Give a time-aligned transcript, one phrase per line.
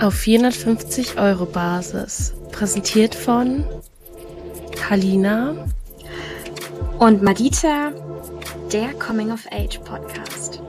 [0.00, 2.32] Auf 450 Euro Basis.
[2.52, 3.66] Präsentiert von
[4.88, 5.66] Halina
[6.98, 7.92] und Madita,
[8.72, 10.62] der Coming of Age Podcast.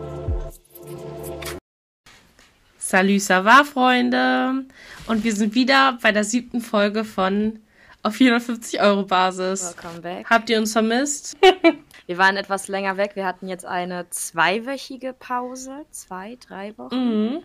[2.77, 4.65] Salut, ça va, Freunde?
[5.07, 7.61] Und wir sind wieder bei der siebten Folge von
[8.03, 9.75] Auf 450 Euro Basis.
[9.77, 10.29] Welcome back.
[10.29, 11.37] Habt ihr uns vermisst?
[12.05, 13.11] wir waren etwas länger weg.
[13.13, 15.85] Wir hatten jetzt eine zweiwöchige Pause.
[15.89, 16.95] Zwei, drei Wochen.
[16.95, 17.43] Mhm.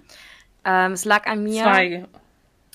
[0.66, 1.62] Ähm, es lag an mir.
[1.62, 2.04] Zwei.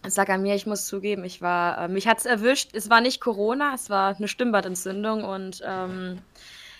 [0.03, 2.71] Es lag an mir, ich muss zugeben, ich war, äh, mich hat es erwischt.
[2.73, 6.17] Es war nicht Corona, es war eine Stimmbandentzündung und ähm,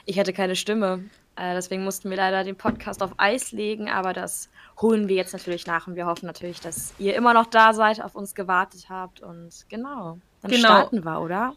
[0.05, 1.04] ich hatte keine Stimme.
[1.36, 4.50] Äh, deswegen mussten wir leider den Podcast auf Eis legen, aber das
[4.82, 8.02] holen wir jetzt natürlich nach und wir hoffen natürlich, dass ihr immer noch da seid,
[8.02, 10.18] auf uns gewartet habt und genau.
[10.41, 10.68] Dann Genau.
[10.68, 11.55] starten wir, oder?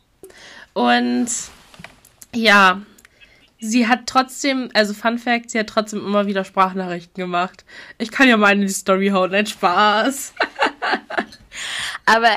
[0.74, 1.28] Und
[2.34, 2.82] ja,
[3.64, 7.64] sie hat trotzdem, also Fun Fact, sie hat trotzdem immer wieder Sprachnachrichten gemacht.
[7.98, 10.34] Ich kann ja mal in die Story hauen, nein, Spaß.
[12.06, 12.30] Aber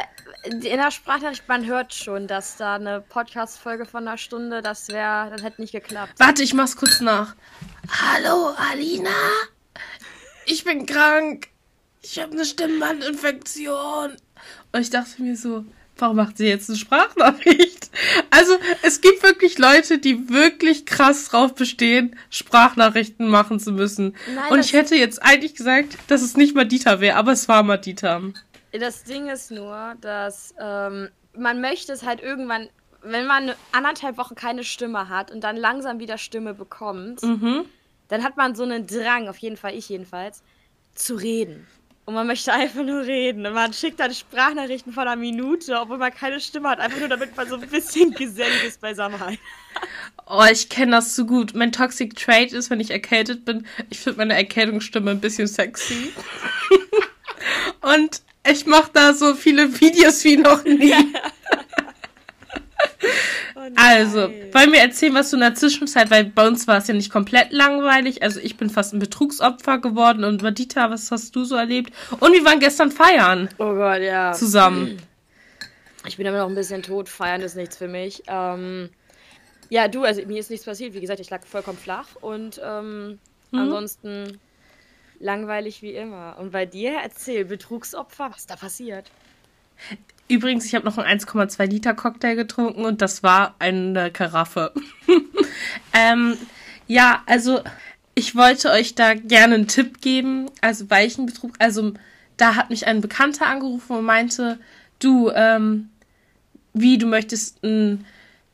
[0.45, 5.29] in der Sprachnachricht, man hört schon, dass da eine Podcast-Folge von einer Stunde, das wäre,
[5.31, 6.13] das hätte nicht geklappt.
[6.17, 7.35] Warte, ich mach's kurz nach.
[7.89, 9.09] Hallo, Alina.
[10.45, 11.49] Ich bin krank.
[12.01, 14.15] Ich habe eine Stimmbandinfektion.
[14.71, 15.65] Und ich dachte mir so,
[15.99, 17.89] warum macht sie jetzt eine Sprachnachricht?
[18.29, 18.53] Also,
[18.83, 24.15] es gibt wirklich Leute, die wirklich krass drauf bestehen, Sprachnachrichten machen zu müssen.
[24.33, 27.63] Nein, Und ich hätte jetzt eigentlich gesagt, dass es nicht Madita wäre, aber es war
[27.63, 28.21] Madita.
[28.71, 32.69] Das Ding ist nur, dass ähm, man möchte es halt irgendwann,
[33.01, 37.65] wenn man eine anderthalb Wochen keine Stimme hat und dann langsam wieder Stimme bekommt, Mhm.
[38.09, 40.43] dann hat man so einen Drang, auf jeden Fall ich jedenfalls,
[40.95, 41.67] zu reden.
[42.07, 43.45] Und man möchte einfach nur reden.
[43.45, 47.09] Und man schickt dann Sprachnachrichten von einer Minute, obwohl man keine Stimme hat, einfach nur
[47.09, 49.39] damit man so ein bisschen geselliges Beisammenheit.
[50.25, 51.53] Oh, ich kenne das so gut.
[51.53, 56.13] Mein Toxic Trait ist, wenn ich erkältet bin, ich finde meine Erkältungsstimme ein bisschen sexy.
[57.81, 60.95] Und ich mache da so viele Videos wie noch nie.
[63.75, 64.21] Also,
[64.53, 67.11] wollen wir erzählen, was du in der Zwischenzeit, weil bei uns war es ja nicht
[67.11, 68.23] komplett langweilig.
[68.23, 70.23] Also ich bin fast ein Betrugsopfer geworden.
[70.23, 71.93] Und Madita, was hast du so erlebt?
[72.19, 74.31] Und wir waren gestern feiern Oh Gott, ja.
[74.33, 74.97] zusammen.
[76.07, 77.09] Ich bin immer noch ein bisschen tot.
[77.09, 78.23] Feiern ist nichts für mich.
[78.27, 78.89] Ähm,
[79.69, 80.93] ja, du, also mir ist nichts passiert.
[80.93, 83.19] Wie gesagt, ich lag vollkommen flach und ähm,
[83.51, 83.59] Mhm.
[83.59, 84.39] ansonsten
[85.19, 86.35] langweilig wie immer.
[86.37, 89.09] Und bei dir, erzähl, Betrugsopfer, was da passiert?
[90.29, 94.73] Übrigens, ich habe noch einen 1,2 Liter Cocktail getrunken und das war eine Karaffe.
[95.93, 96.37] ähm,
[96.87, 97.61] ja, also
[98.13, 100.49] ich wollte euch da gerne einen Tipp geben.
[100.59, 101.53] Also weichen Betrug.
[101.59, 101.93] Also
[102.35, 104.59] da hat mich ein Bekannter angerufen und meinte,
[104.99, 105.89] du, ähm,
[106.73, 108.05] wie du möchtest ein,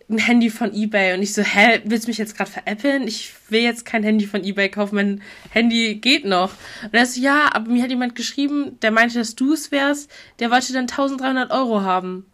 [0.09, 3.07] ein Handy von eBay und ich so, hä, willst du mich jetzt gerade veräppeln?
[3.07, 6.51] Ich will jetzt kein Handy von eBay kaufen, mein Handy geht noch.
[6.83, 10.11] Und er so, ja, aber mir hat jemand geschrieben, der meinte, dass du es wärst,
[10.39, 12.25] der wollte dann 1300 Euro haben.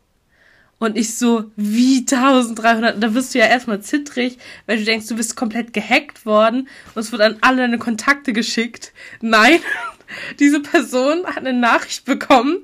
[0.80, 3.04] Und ich so, wie 1300?
[3.04, 7.02] Da wirst du ja erstmal zittrig, weil du denkst, du bist komplett gehackt worden und
[7.02, 8.94] es wird an alle deine Kontakte geschickt.
[9.20, 9.60] Nein,
[10.40, 12.64] diese Person hat eine Nachricht bekommen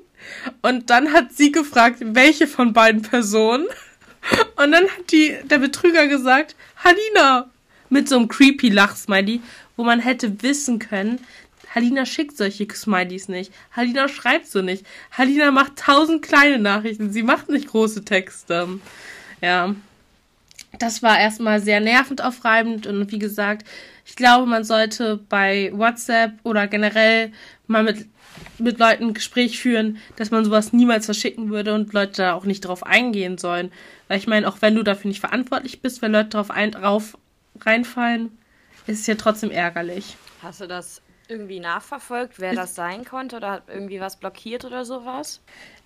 [0.62, 3.66] und dann hat sie gefragt, welche von beiden Personen.
[4.56, 7.50] Und dann hat die, der Betrüger gesagt, Halina.
[7.88, 9.40] Mit so einem creepy Lachsmiley,
[9.76, 11.20] wo man hätte wissen können,
[11.76, 13.52] Halina schickt solche Smileys nicht.
[13.70, 14.84] Halina schreibt so nicht.
[15.12, 17.12] Halina macht tausend kleine Nachrichten.
[17.12, 18.80] Sie macht nicht große Texte.
[19.42, 19.74] Ja.
[20.78, 23.66] Das war erstmal sehr nervend aufreibend und wie gesagt,
[24.06, 27.32] ich glaube, man sollte bei WhatsApp oder generell
[27.66, 28.06] mal mit,
[28.58, 32.44] mit Leuten ein Gespräch führen, dass man sowas niemals verschicken würde und Leute da auch
[32.44, 33.72] nicht drauf eingehen sollen.
[34.06, 37.18] Weil ich meine, auch wenn du dafür nicht verantwortlich bist, wenn Leute drauf, ein, drauf
[37.60, 38.38] reinfallen,
[38.86, 40.16] ist es ja trotzdem ärgerlich.
[40.40, 44.84] Hast du das irgendwie nachverfolgt, wer das sein konnte oder hat irgendwie was blockiert oder
[44.84, 45.40] sowas?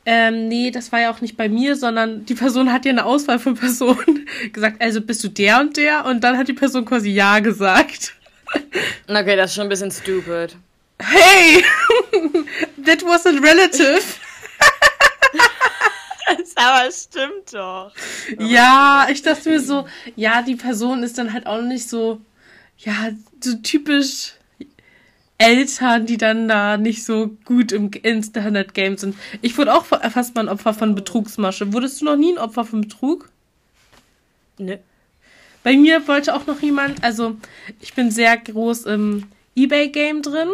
[0.06, 3.05] Ähm, nee, das war ja auch nicht bei mir, sondern die Person hat ja eine
[3.05, 6.06] Auswahl von Personen gesagt, also bist du der und der?
[6.06, 8.15] Und dann hat die Person quasi Ja gesagt.
[9.06, 10.56] Okay, das ist schon ein bisschen stupid.
[11.00, 11.65] Hey!
[12.84, 14.03] That wasn't relative.
[16.56, 17.93] Aber es stimmt doch.
[18.38, 19.87] Ja, ich dachte mir so,
[20.17, 22.20] ja, die Person ist dann halt auch nicht so,
[22.79, 23.11] ja,
[23.43, 24.32] so typisch
[25.40, 29.16] Eltern, die dann da nicht so gut im Internet-Game sind.
[29.40, 31.72] Ich wurde auch fast mal ein Opfer von Betrugsmasche.
[31.72, 33.31] Wurdest du noch nie ein Opfer von Betrug?
[34.58, 34.76] Nö.
[35.62, 37.37] Bei mir wollte auch noch jemand, also
[37.81, 40.48] ich bin sehr groß im Ebay-Game drin.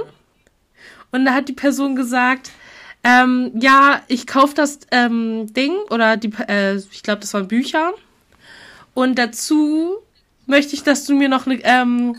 [1.10, 2.50] Und da hat die Person gesagt,
[3.02, 7.92] ähm, ja, ich kaufe das ähm, Ding oder die, äh, ich glaube, das waren Bücher.
[8.94, 9.96] Und dazu
[10.46, 12.16] möchte ich, dass du mir noch eine, ähm,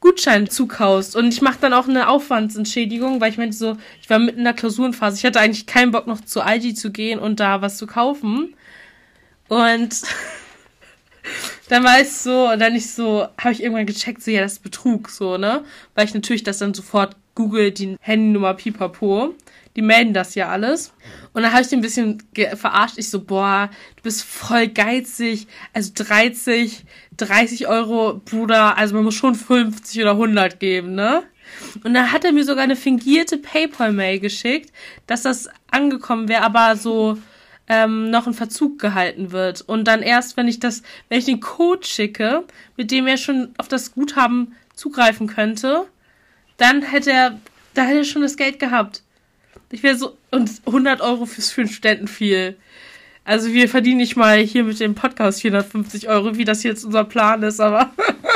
[0.00, 1.16] Gutschein zukaust.
[1.16, 4.44] Und ich mache dann auch eine Aufwandsentschädigung, weil ich meinte so, ich war mitten in
[4.44, 5.16] der Klausurenphase.
[5.16, 8.54] Ich hatte eigentlich keinen Bock noch zu Aldi zu gehen und da was zu kaufen.
[9.48, 10.02] Und
[11.68, 14.54] dann war ich so, und dann ich so, habe ich irgendwann gecheckt, so, ja, das
[14.54, 15.64] ist Betrug, so, ne?
[15.94, 19.34] Weil ich natürlich das dann sofort google, die Handynummer pipapo.
[19.76, 20.92] Die melden das ja alles.
[21.34, 22.22] Und dann habe ich den ein bisschen
[22.54, 22.96] verarscht.
[22.96, 25.46] Ich so, boah, du bist voll geizig.
[25.74, 26.84] Also 30,
[27.16, 28.78] 30 Euro, Bruder.
[28.78, 31.22] Also man muss schon 50 oder 100 geben, ne?
[31.84, 34.72] Und dann hat er mir sogar eine fingierte PayPal-Mail geschickt,
[35.06, 37.18] dass das angekommen wäre, aber so
[37.68, 39.62] ähm, noch in Verzug gehalten wird.
[39.62, 42.44] Und dann erst, wenn ich das, wenn ich den Code schicke,
[42.76, 45.86] mit dem er schon auf das Guthaben zugreifen könnte,
[46.56, 47.40] dann hätte er,
[47.74, 49.02] da hätte er schon das Geld gehabt.
[49.70, 52.56] Ich wäre so, und 100 Euro fürs für einen Studenten viel.
[53.24, 57.04] Also wir verdienen nicht mal hier mit dem Podcast 450 Euro, wie das jetzt unser
[57.04, 57.90] Plan ist, aber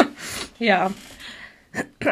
[0.59, 0.91] ja.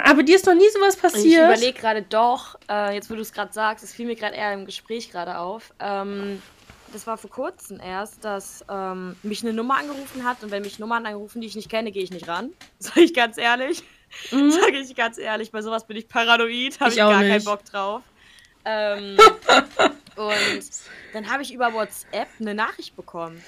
[0.04, 1.50] Aber dir ist noch nie sowas passiert.
[1.50, 4.36] Ich überlege gerade doch, äh, jetzt wo du es gerade sagst, es fiel mir gerade
[4.36, 5.74] eher im Gespräch gerade auf.
[5.80, 6.40] Ähm,
[6.92, 10.78] das war vor kurzem erst, dass ähm, mich eine Nummer angerufen hat und wenn mich
[10.78, 12.50] Nummern angerufen, die ich nicht kenne, gehe ich nicht ran.
[12.78, 13.82] Sag ich ganz ehrlich.
[14.30, 14.52] Mhm.
[14.52, 17.30] Sag ich ganz ehrlich, bei sowas bin ich paranoid, habe ich, ich gar nicht.
[17.30, 18.02] keinen Bock drauf.
[18.64, 19.16] Ähm,
[20.16, 20.70] und
[21.12, 23.42] dann habe ich über WhatsApp eine Nachricht bekommen.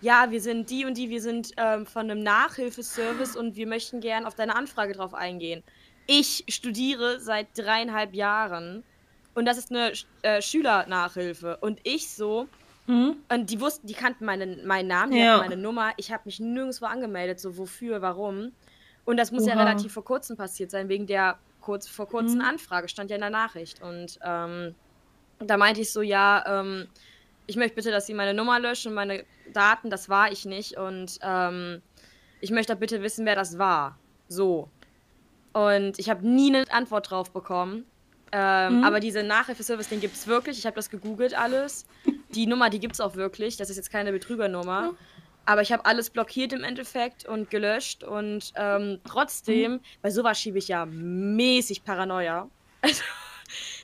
[0.00, 4.00] Ja, wir sind die und die, wir sind ähm, von einem Nachhilfeservice und wir möchten
[4.00, 5.62] gern auf deine Anfrage drauf eingehen.
[6.06, 8.84] Ich studiere seit dreieinhalb Jahren
[9.34, 11.56] und das ist eine äh, Schülernachhilfe.
[11.60, 12.48] Und ich so,
[12.86, 13.16] Mhm.
[13.28, 15.38] Und die wussten, die kannten meinen, meinen Namen, die ja.
[15.38, 15.92] meine Nummer.
[15.96, 18.52] Ich habe mich nirgendwo angemeldet, so wofür, warum.
[19.04, 19.50] Und das muss Oha.
[19.50, 22.44] ja relativ vor kurzem passiert sein, wegen der kurz vor kurzem mhm.
[22.44, 23.82] Anfrage, stand ja in der Nachricht.
[23.82, 24.76] Und ähm,
[25.40, 26.86] da meinte ich so, ja, ähm,
[27.48, 30.76] ich möchte bitte, dass Sie meine Nummer löschen, meine Daten, das war ich nicht.
[30.76, 31.82] Und ähm,
[32.40, 33.98] ich möchte bitte wissen, wer das war.
[34.28, 34.68] So.
[35.52, 37.84] Und ich habe nie eine Antwort drauf bekommen.
[38.30, 38.84] Ähm, mhm.
[38.84, 40.58] Aber diese Nachhilfeservice, den gibt es wirklich.
[40.58, 41.84] Ich habe das gegoogelt alles.
[42.30, 43.56] Die Nummer, die gibt es auch wirklich.
[43.56, 44.92] Das ist jetzt keine Betrügernummer.
[44.92, 44.96] Mhm.
[45.46, 48.02] Aber ich habe alles blockiert im Endeffekt und gelöscht.
[48.04, 49.80] Und ähm, trotzdem, mhm.
[50.02, 52.48] bei sowas schiebe ich ja mäßig Paranoia.
[52.82, 53.02] Also,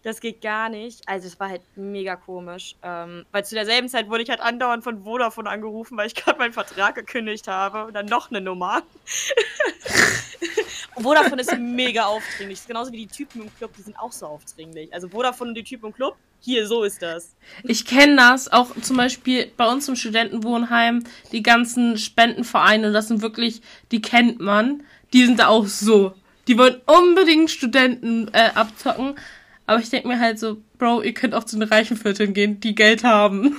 [0.03, 1.09] das geht gar nicht.
[1.09, 2.77] Also, es war halt mega komisch.
[2.83, 6.39] Ähm, weil zu derselben Zeit wurde ich halt andauernd von Vodafone angerufen, weil ich gerade
[6.39, 7.87] meinen Vertrag gekündigt habe.
[7.87, 8.83] Und dann noch eine Nummer.
[10.97, 12.59] Vodafone ist mega aufdringlich.
[12.59, 14.93] Das ist genauso wie die Typen im Club, die sind auch so aufdringlich.
[14.93, 17.35] Also Vodafone und die Typen im Club, hier, so ist das.
[17.63, 23.23] Ich kenne das auch zum Beispiel bei uns im Studentenwohnheim, die ganzen Spendenvereine, das sind
[23.23, 23.63] wirklich,
[23.93, 26.15] die kennt man, die sind da auch so.
[26.49, 29.15] Die wollen unbedingt Studenten äh, abzocken.
[29.67, 32.59] Aber ich denke mir halt so, Bro, ihr könnt auch zu den reichen Vierteln gehen,
[32.59, 33.57] die Geld haben.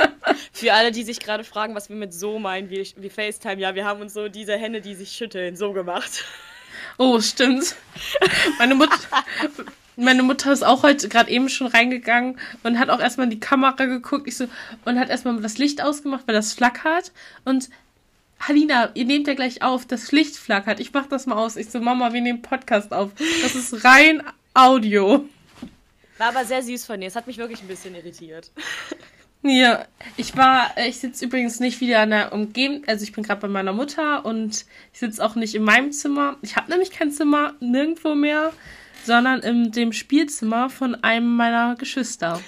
[0.52, 3.74] Für alle, die sich gerade fragen, was wir mit so meinen, wie, wie FaceTime, ja,
[3.74, 6.24] wir haben uns so diese Hände, die sich schütteln, so gemacht.
[6.98, 7.74] Oh, stimmt.
[8.58, 8.94] Meine Mutter,
[10.00, 13.40] meine Mutter ist auch heute gerade eben schon reingegangen und hat auch erstmal in die
[13.40, 14.26] Kamera geguckt.
[14.26, 14.46] Ich so,
[14.84, 17.12] und hat erstmal das Licht ausgemacht, weil das flackert.
[17.44, 17.70] Und
[18.40, 20.80] Halina, ihr nehmt ja gleich auf, das Licht flackert.
[20.80, 21.56] Ich mach das mal aus.
[21.56, 23.10] Ich so, Mama, wir nehmen Podcast auf.
[23.42, 24.22] Das ist rein
[24.54, 25.26] Audio.
[26.18, 27.06] War aber sehr süß von dir.
[27.06, 28.50] Es hat mich wirklich ein bisschen irritiert.
[29.42, 29.86] Ja,
[30.18, 33.48] ich war, ich sitze übrigens nicht wieder in der Umgebung, also ich bin gerade bei
[33.48, 36.36] meiner Mutter und ich sitze auch nicht in meinem Zimmer.
[36.42, 38.52] Ich habe nämlich kein Zimmer nirgendwo mehr,
[39.04, 42.40] sondern in dem Spielzimmer von einem meiner Geschwister.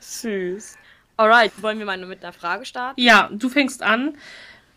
[0.00, 0.76] Süß.
[1.16, 3.00] Alright, wollen wir mal mit einer Frage starten?
[3.00, 4.16] Ja, du fängst an,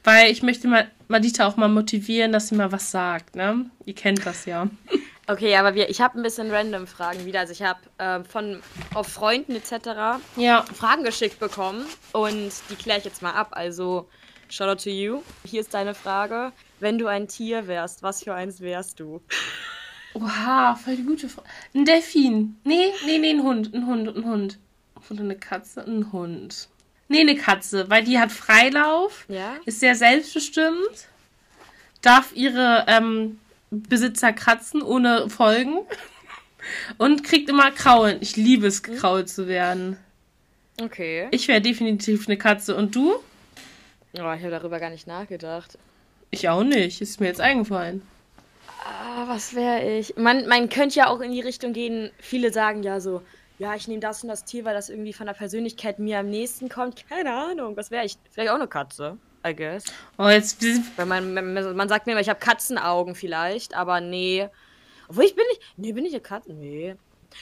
[0.04, 3.70] weil ich möchte mal Madita auch mal motivieren, dass sie mal was sagt, ne?
[3.86, 4.68] Ihr kennt das ja.
[5.26, 7.40] Okay, aber wir, ich habe ein bisschen random Fragen wieder.
[7.40, 8.62] Also ich habe äh, von
[8.94, 10.20] auf Freunden etc.
[10.36, 10.64] Ja.
[10.64, 13.52] Fragen geschickt bekommen und die kläre ich jetzt mal ab.
[13.52, 14.10] Also
[14.50, 15.22] shout out to you.
[15.46, 16.52] Hier ist deine Frage.
[16.82, 19.22] Wenn du ein Tier wärst, was für eins wärst du?
[20.14, 21.48] Oha, voll die gute Frage.
[21.74, 22.56] Ein Delfin.
[22.64, 23.74] Nee, nee, nee, ein Hund.
[23.74, 24.60] Ein Hund, ein Hund.
[25.10, 26.70] Oder eine Katze, ein Hund.
[27.08, 29.56] Nee, eine Katze, weil die hat Freilauf, ja?
[29.66, 31.10] ist sehr selbstbestimmt,
[32.02, 33.40] darf ihre ähm,
[33.70, 35.80] Besitzer kratzen ohne Folgen
[36.98, 38.18] und kriegt immer Kraulen.
[38.22, 39.98] Ich liebe es, gekrault zu werden.
[40.82, 41.28] Okay.
[41.32, 42.76] Ich wäre definitiv eine Katze.
[42.76, 43.14] Und du?
[43.14, 43.20] Oh,
[44.14, 45.78] ich habe darüber gar nicht nachgedacht.
[46.32, 47.02] Ich auch nicht.
[47.02, 48.02] Ist mir jetzt eingefallen.
[48.86, 50.16] Ah, was wäre ich?
[50.18, 52.12] Man, man könnte ja auch in die Richtung gehen.
[52.20, 53.22] Viele sagen ja so,
[53.60, 56.30] ja, ich nehme das und das Tier, weil das irgendwie von der Persönlichkeit mir am
[56.30, 57.08] nächsten kommt.
[57.08, 57.78] Keine Ahnung.
[57.78, 58.18] Was wäre ich?
[58.32, 59.18] Vielleicht auch eine Katze.
[59.46, 59.86] I guess.
[60.18, 60.62] Oh, jetzt.
[60.98, 64.50] Weil man, man, man sagt mir immer, ich habe Katzenaugen vielleicht, aber nee.
[65.08, 65.62] Obwohl ich bin nicht.
[65.78, 66.54] Nee, bin ich eine Katze?
[66.54, 66.96] Nee.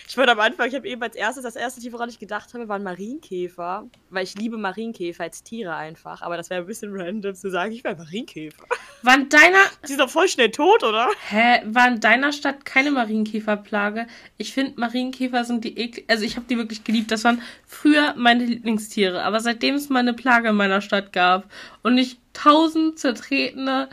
[0.07, 2.53] Ich wollte am Anfang, ich habe eben als erstes, das erste Tier, woran ich gedacht
[2.53, 3.87] habe, waren Marienkäfer.
[4.09, 6.21] Weil ich liebe Marienkäfer als Tiere einfach.
[6.21, 8.65] Aber das wäre ein bisschen random zu sagen, ich wäre Marienkäfer.
[9.03, 9.59] War in deiner.
[9.83, 11.09] Die sind doch voll schnell tot, oder?
[11.29, 11.61] Hä?
[11.65, 14.07] War in deiner Stadt keine Marienkäferplage?
[14.37, 16.05] Ich finde, Marienkäfer sind die eklig.
[16.09, 17.11] Also, ich habe die wirklich geliebt.
[17.11, 19.23] Das waren früher meine Lieblingstiere.
[19.23, 21.49] Aber seitdem es mal eine Plage in meiner Stadt gab
[21.83, 23.89] und ich tausend zertretene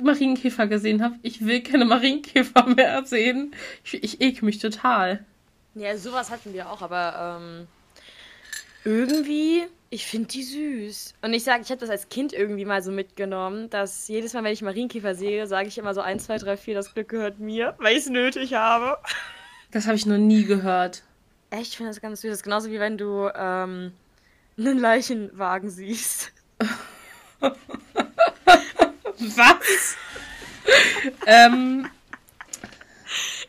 [0.00, 3.54] Marienkäfer gesehen habe, ich will keine Marienkäfer mehr sehen.
[3.84, 5.24] Ich, ich ekel mich total.
[5.74, 7.66] Ja, sowas hatten wir auch, aber ähm,
[8.84, 11.14] irgendwie, ich finde die süß.
[11.22, 14.44] Und ich sage, ich habe das als Kind irgendwie mal so mitgenommen, dass jedes Mal,
[14.44, 17.40] wenn ich Marienkäfer sehe, sage ich immer so 1, 2, 3, 4, das Glück gehört
[17.40, 18.98] mir, weil ich es nötig habe.
[19.72, 21.02] Das habe ich noch nie gehört.
[21.50, 22.30] Echt, ich finde das ganz süß.
[22.30, 23.92] Das ist genauso wie wenn du ähm,
[24.58, 26.32] einen Leichenwagen siehst.
[29.18, 29.96] Was?
[31.26, 31.88] ähm,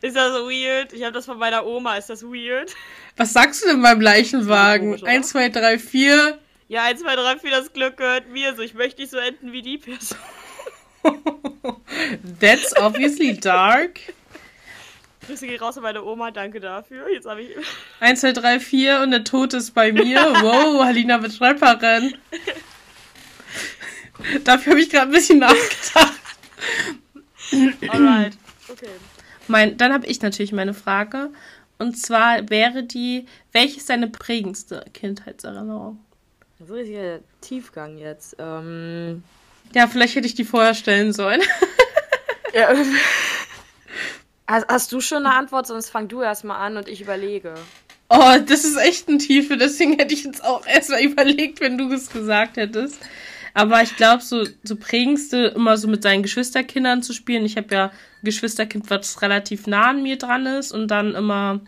[0.05, 0.93] ist das weird?
[0.93, 1.95] Ich habe das von meiner Oma.
[1.97, 2.73] Ist das weird?
[3.17, 5.03] Was sagst du denn beim Leichenwagen?
[5.03, 6.39] 1, 2, 3, 4.
[6.67, 8.55] Ja, 1, 2, 3, 4, das Glück gehört mir.
[8.55, 10.17] So, ich möchte nicht so enden wie die Person.
[12.39, 13.99] That's obviously dark.
[15.25, 17.11] Grüße gehen raus an meine Oma, danke dafür.
[17.11, 17.49] Jetzt habe ich.
[17.99, 20.33] 1, 2, 3, 4 und der Tod ist bei mir.
[20.41, 22.15] Wow, Halina wird Rapperin.
[24.43, 26.13] Dafür habe ich gerade ein bisschen nachgedacht.
[27.89, 28.33] Alright,
[28.69, 28.89] okay.
[29.47, 31.29] Mein, dann habe ich natürlich meine Frage.
[31.77, 35.99] Und zwar wäre die, welche ist deine prägendste Kindheitserinnerung?
[36.65, 38.37] So ist hier Tiefgang jetzt.
[38.39, 39.23] Ähm,
[39.73, 41.41] ja, vielleicht hätte ich die vorher stellen sollen.
[42.53, 42.73] ja.
[44.47, 45.67] Hast, hast du schon eine Antwort?
[45.67, 47.55] Sonst fang du erstmal an und ich überlege.
[48.09, 51.91] Oh, das ist echt ein Tiefe, deswegen hätte ich jetzt auch erstmal überlegt, wenn du
[51.91, 52.99] es gesagt hättest.
[53.55, 57.45] Aber ich glaube, so, so prägendste immer so mit seinen Geschwisterkindern zu spielen.
[57.45, 61.61] Ich habe ja ein Geschwisterkind, was relativ nah an mir dran ist und dann immer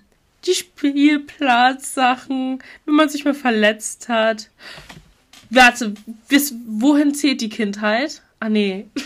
[0.46, 4.50] die Spielplatzsachen, wenn man sich mal verletzt hat.
[5.50, 5.94] Warte,
[6.28, 8.22] bis wohin zählt die Kindheit?
[8.40, 8.88] Ah, nee.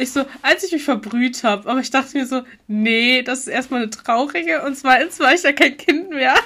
[0.00, 3.46] Ich so, als ich mich verbrüht habe, aber ich dachte mir so, nee, das ist
[3.46, 6.34] erstmal eine traurige und zweitens war ich ja kein Kind mehr.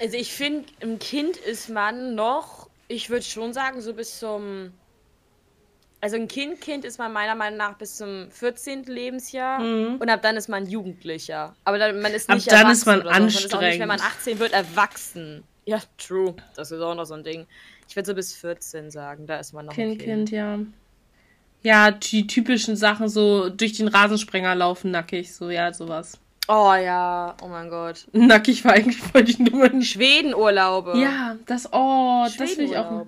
[0.00, 4.72] Also ich finde, im Kind ist man noch ich würde schon sagen, so bis zum.
[6.00, 8.84] Also ein Kind, Kind ist man meiner Meinung nach bis zum 14.
[8.84, 9.96] Lebensjahr mhm.
[9.96, 11.56] und ab dann ist man Jugendlicher.
[11.64, 13.08] Aber dann, man ist nicht Ab dann ist man so.
[13.08, 13.52] anstrengend.
[13.52, 15.44] Man ist nicht, wenn man 18 wird, erwachsen.
[15.64, 16.34] Ja, true.
[16.56, 17.46] Das ist auch noch so ein Ding.
[17.88, 20.28] Ich würde so bis 14 sagen, da ist man noch Kind, ein Kind.
[20.28, 20.58] Kind, ja.
[21.62, 26.18] Ja, die typischen Sachen, so durch den Rasensprenger laufen nackig, so, ja, sowas.
[26.46, 28.06] Oh ja, oh mein Gott.
[28.12, 29.70] Nackig war eigentlich voll die Nummer.
[29.80, 30.98] Schwedenurlaube.
[30.98, 33.06] Ja, das, oh, das will ich auch.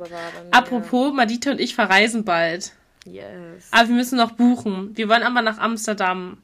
[0.53, 2.73] Apropos, Madita und ich verreisen bald.
[3.05, 3.69] Yes.
[3.71, 4.97] Aber wir müssen noch buchen.
[4.97, 6.39] Wir wollen aber nach Amsterdam.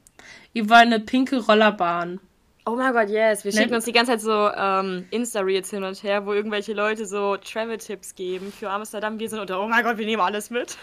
[0.52, 2.20] Wir wollen eine pinke Rollerbahn.
[2.66, 3.44] Oh mein Gott, yes.
[3.44, 3.58] Wir ne?
[3.58, 7.36] schicken uns die ganze Zeit so ähm, Insta-Reels hin und her, wo irgendwelche Leute so
[7.36, 9.18] Travel-Tipps geben für Amsterdam.
[9.18, 10.76] Wir sind unter, oh mein Gott, wir nehmen alles mit.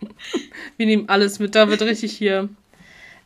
[0.76, 2.48] wir nehmen alles mit, da wird richtig hier.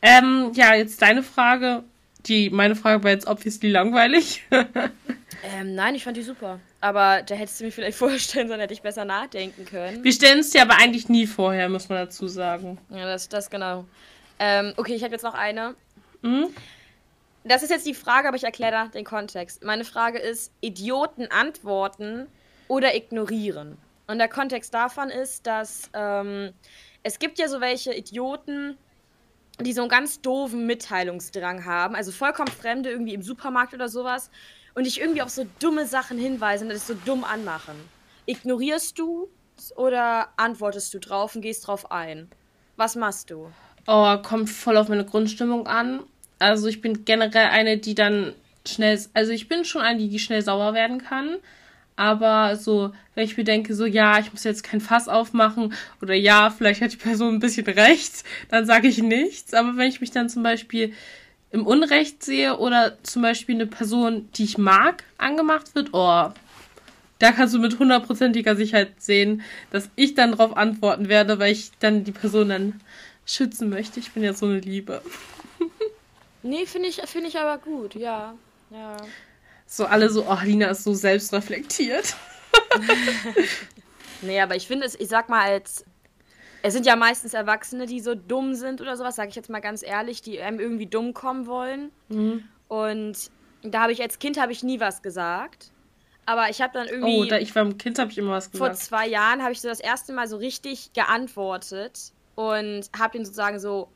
[0.00, 1.84] Ähm, ja, jetzt deine Frage
[2.26, 4.42] die, meine Frage war jetzt obviously langweilig.
[4.50, 6.60] ähm, nein, ich fand die super.
[6.80, 10.02] Aber da hättest du mich vielleicht vorstellen sollen, hätte ich besser nachdenken können.
[10.02, 12.78] Wir stellen es dir aber eigentlich nie vorher, muss man dazu sagen.
[12.90, 13.84] Ja, das, das genau.
[14.38, 15.74] Ähm, okay, ich habe jetzt noch eine.
[16.22, 16.48] Mhm.
[17.44, 19.64] Das ist jetzt die Frage, aber ich erkläre den Kontext.
[19.64, 22.26] Meine Frage ist: Idioten antworten
[22.68, 23.78] oder ignorieren?
[24.06, 26.52] Und der Kontext davon ist, dass ähm,
[27.02, 28.76] es gibt ja so welche Idioten,
[29.60, 34.30] die so einen ganz doofen Mitteilungsdrang haben, also vollkommen Fremde irgendwie im Supermarkt oder sowas
[34.74, 37.74] und dich irgendwie auf so dumme Sachen hinweisen und das so dumm anmachen.
[38.26, 39.28] Ignorierst du
[39.76, 42.28] oder antwortest du drauf und gehst drauf ein?
[42.76, 43.50] Was machst du?
[43.86, 46.00] Oh, kommt voll auf meine Grundstimmung an.
[46.38, 48.34] Also ich bin generell eine, die dann
[48.66, 51.36] schnell, also ich bin schon eine, die schnell sauer werden kann.
[51.96, 56.14] Aber so, wenn ich mir denke, so, ja, ich muss jetzt kein Fass aufmachen oder
[56.14, 59.54] ja, vielleicht hat die Person ein bisschen recht, dann sage ich nichts.
[59.54, 60.94] Aber wenn ich mich dann zum Beispiel
[61.50, 66.30] im Unrecht sehe oder zum Beispiel eine Person, die ich mag, angemacht wird, oh,
[67.18, 71.70] da kannst du mit hundertprozentiger Sicherheit sehen, dass ich dann darauf antworten werde, weil ich
[71.78, 72.80] dann die Person dann
[73.26, 74.00] schützen möchte.
[74.00, 75.02] Ich bin ja so eine Liebe.
[76.42, 78.34] nee, finde ich, find ich aber gut, ja.
[78.70, 78.96] Ja.
[79.72, 82.14] So alle so, oh, Lina ist so selbstreflektiert.
[84.20, 85.86] nee, aber ich finde es, ich sag mal, als.
[86.60, 89.60] Es sind ja meistens Erwachsene, die so dumm sind oder sowas, sage ich jetzt mal
[89.60, 91.90] ganz ehrlich, die einem irgendwie dumm kommen wollen.
[92.10, 92.44] Mhm.
[92.68, 93.30] Und
[93.62, 95.72] da habe ich als Kind habe ich nie was gesagt.
[96.26, 97.22] Aber ich habe dann irgendwie.
[97.22, 98.68] Oh, da ich war ein Kind, habe ich immer was gesagt.
[98.68, 103.24] Vor zwei Jahren habe ich so das erste Mal so richtig geantwortet und habe ihnen
[103.24, 103.88] sozusagen so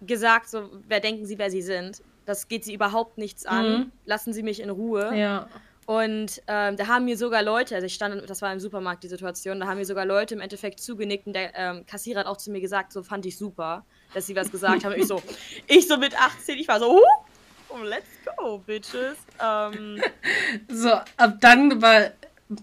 [0.00, 3.72] gesagt, so, wer denken sie, wer sie sind Das geht sie überhaupt nichts an.
[3.72, 3.92] Mhm.
[4.04, 5.12] Lassen Sie mich in Ruhe.
[5.16, 5.48] Ja.
[5.84, 9.08] Und ähm, da haben mir sogar Leute, also ich stand, das war im Supermarkt die
[9.08, 12.36] Situation, da haben mir sogar Leute im Endeffekt zugenickt und der ähm, Kassierer hat auch
[12.36, 13.84] zu mir gesagt, so fand ich super,
[14.14, 14.94] dass sie was gesagt haben.
[14.96, 15.20] Ich so,
[15.66, 17.00] ich so mit 18, ich war so, huh,
[17.70, 18.06] oh, let's
[18.36, 19.16] go, bitches.
[19.42, 20.00] Ähm,
[20.68, 22.12] So, ab dann war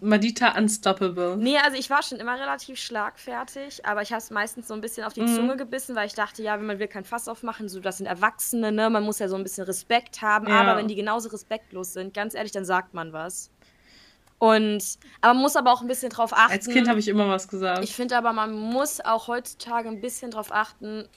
[0.01, 1.37] Madita unstoppable.
[1.37, 4.81] nee, also ich war schon immer relativ schlagfertig, aber ich habe es meistens so ein
[4.81, 5.27] bisschen auf die Mhm.
[5.35, 8.05] Zunge gebissen, weil ich dachte, ja, wenn man will kein Fass aufmachen, so das sind
[8.05, 10.59] Erwachsene, ne, man muss ja so ein bisschen Respekt haben, Ja.
[10.61, 13.49] aber wenn die genauso respektlos sind, ganz ehrlich, dann sagt man was.
[14.39, 14.83] Und,
[15.21, 16.51] aber man muss aber auch ein bisschen drauf achten.
[16.53, 17.83] Als Kind habe ich immer was gesagt.
[17.83, 21.07] Ich finde aber, man muss auch heutzutage ein bisschen drauf achten,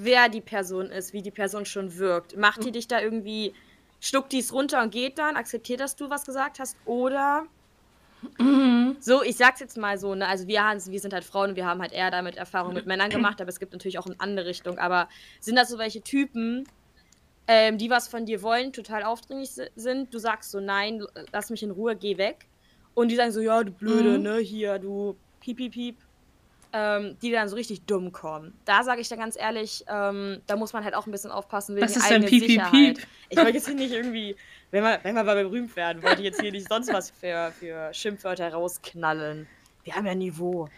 [0.00, 2.36] wer die Person ist, wie die Person schon wirkt.
[2.36, 3.52] Macht die dich da irgendwie,
[4.00, 6.76] schluckt die es runter und geht dann, akzeptiert, dass du was gesagt hast?
[6.86, 7.44] Oder,
[8.38, 8.96] Mhm.
[9.00, 11.56] so, ich sag's jetzt mal so, ne, also wir, haben, wir sind halt Frauen und
[11.56, 14.18] wir haben halt eher damit Erfahrung mit Männern gemacht, aber es gibt natürlich auch in
[14.18, 14.78] andere Richtung.
[14.78, 15.08] Aber
[15.40, 16.64] sind das so welche Typen,
[17.46, 20.12] ähm, die was von dir wollen, total aufdringlich si- sind?
[20.12, 22.46] Du sagst so, nein, lass mich in Ruhe, geh weg.
[22.94, 24.22] Und die sagen so, ja, du Blöde, Mhm.
[24.24, 25.98] ne, hier, du piep, piep, piep.
[26.78, 28.52] Ähm, die dann so richtig dumm kommen.
[28.66, 31.74] Da sage ich dann ganz ehrlich, ähm, da muss man halt auch ein bisschen aufpassen
[31.74, 32.98] wegen Was ist denn piep, piep, piep?
[33.30, 34.36] Ich wollte jetzt hier nicht irgendwie,
[34.72, 37.50] wenn wir, wenn wir mal berühmt werden, wollte ich jetzt hier nicht sonst was für,
[37.58, 39.46] für Schimpfwörter rausknallen.
[39.84, 40.68] Wir haben ja Niveau.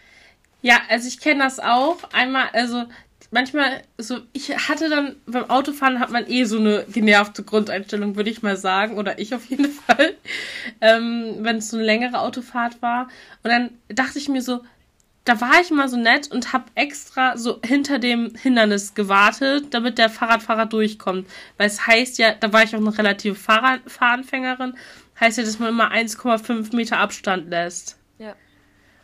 [0.61, 1.97] Ja, also ich kenne das auch.
[2.13, 2.85] Einmal, also
[3.31, 8.29] manchmal so, ich hatte dann beim Autofahren hat man eh so eine genervte Grundeinstellung, würde
[8.29, 10.15] ich mal sagen, oder ich auf jeden Fall,
[10.79, 13.09] ähm, wenn es so eine längere Autofahrt war.
[13.43, 14.61] Und dann dachte ich mir so,
[15.25, 19.97] da war ich mal so nett und habe extra so hinter dem Hindernis gewartet, damit
[19.97, 21.27] der Fahrradfahrer durchkommt.
[21.57, 24.75] Weil es heißt ja, da war ich auch noch relative Fahrrad Fahranfängerin,
[25.19, 27.97] heißt ja, dass man immer 1,5 Meter Abstand lässt.
[28.17, 28.33] Ja.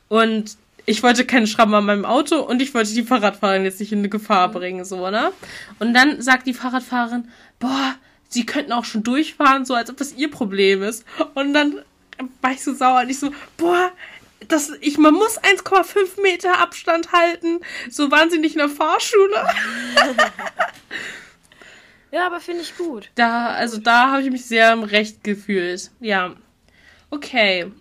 [0.07, 3.91] Und ich wollte keinen Schramm an meinem Auto und ich wollte die Fahrradfahrerin jetzt nicht
[3.91, 5.31] in eine Gefahr bringen, so, ne?
[5.79, 7.29] Und dann sagt die Fahrradfahrerin,
[7.59, 7.95] boah,
[8.29, 11.05] sie könnten auch schon durchfahren, so als ob das ihr Problem ist.
[11.33, 11.81] Und dann
[12.41, 13.91] war ich so sauer und ich so, boah,
[14.47, 17.59] das, ich, man muss 1,5 Meter Abstand halten.
[17.89, 19.47] So waren sie nicht in der Fahrschule.
[22.11, 23.09] Ja, aber finde ich gut.
[23.15, 25.91] Da, also da habe ich mich sehr im Recht gefühlt.
[25.99, 26.33] Ja.
[27.09, 27.73] Okay.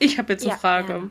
[0.00, 1.10] Ich habe jetzt eine Ja, Frage.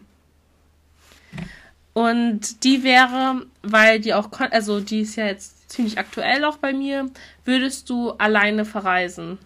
[1.94, 6.74] Und die wäre, weil die auch, also die ist ja jetzt ziemlich aktuell auch bei
[6.74, 7.10] mir,
[7.46, 9.40] würdest du alleine verreisen?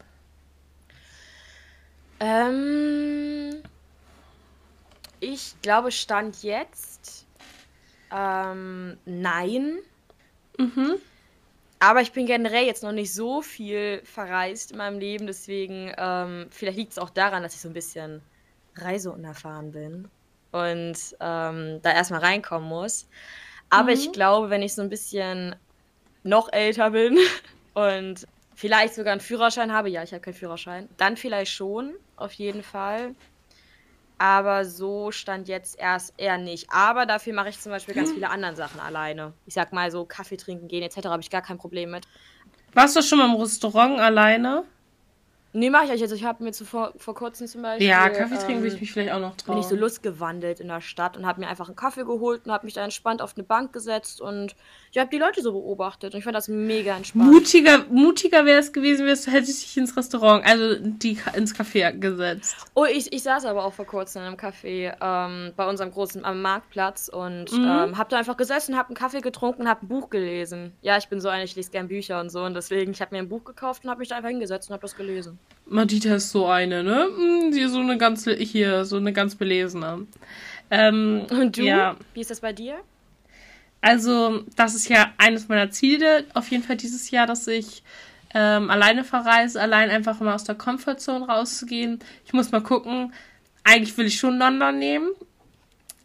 [2.19, 3.61] Ähm,
[5.21, 7.25] ich glaube, Stand jetzt,
[8.11, 9.77] ähm, nein.
[10.57, 10.95] Mhm.
[11.79, 16.47] Aber ich bin generell jetzt noch nicht so viel verreist in meinem Leben, deswegen ähm,
[16.51, 18.21] vielleicht liegt es auch daran, dass ich so ein bisschen
[18.75, 20.07] reiseunerfahren bin
[20.51, 23.07] und ähm, da erstmal reinkommen muss.
[23.69, 25.55] Aber ich glaube, wenn ich so ein bisschen
[26.23, 27.17] noch älter bin
[27.73, 32.33] und vielleicht sogar einen Führerschein habe, ja, ich habe keinen Führerschein, dann vielleicht schon, auf
[32.33, 33.15] jeden Fall.
[34.21, 36.69] Aber so stand jetzt erst eher nicht.
[36.69, 39.33] Aber dafür mache ich zum Beispiel ganz viele andere Sachen alleine.
[39.47, 41.07] Ich sag mal so Kaffee trinken gehen etc.
[41.07, 42.05] habe ich gar kein Problem mit.
[42.73, 44.63] Warst du schon mal im Restaurant alleine?
[45.53, 46.11] Nee, mache ich euch jetzt.
[46.13, 47.87] Ich habe mir zuvor, vor kurzem zum Beispiel.
[47.87, 49.57] Ja, Kaffee trinken ähm, würde ich mich vielleicht auch noch bin trauen.
[49.57, 52.65] ich so lustgewandelt in der Stadt und habe mir einfach einen Kaffee geholt und habe
[52.65, 54.55] mich da entspannt auf eine Bank gesetzt und
[54.91, 57.31] ich habe die Leute so beobachtet und ich fand das mega entspannt.
[57.31, 61.91] Mutiger, mutiger wäre es gewesen, wärst du hättest dich ins Restaurant, also die ins Café
[61.97, 62.55] gesetzt.
[62.73, 66.23] Oh, ich, ich saß aber auch vor kurzem in einem Café ähm, bei unserem großen
[66.23, 67.65] am Marktplatz und Mhm.
[67.65, 70.73] ähm, habe da einfach gesessen, habe einen Kaffee getrunken, habe ein Buch gelesen.
[70.81, 73.13] Ja, ich bin so eine, ich lese gern Bücher und so und deswegen, ich habe
[73.15, 75.39] mir ein Buch gekauft und habe mich da einfach hingesetzt und habe das gelesen.
[75.65, 77.07] Madita ist so eine, ne?
[77.15, 80.07] Hm, Die ist so eine ganz, hier, so eine ganz belesene.
[80.69, 81.63] Ähm, Und du?
[81.63, 82.75] Ja, Wie ist das bei dir?
[83.83, 87.81] also das ist ja eines meiner Ziele, auf jeden Fall dieses Jahr, dass ich
[88.33, 91.99] ähm, alleine verreise, allein einfach mal aus der Comfortzone rauszugehen.
[92.25, 93.13] Ich muss mal gucken.
[93.63, 95.09] Eigentlich will ich schon London nehmen.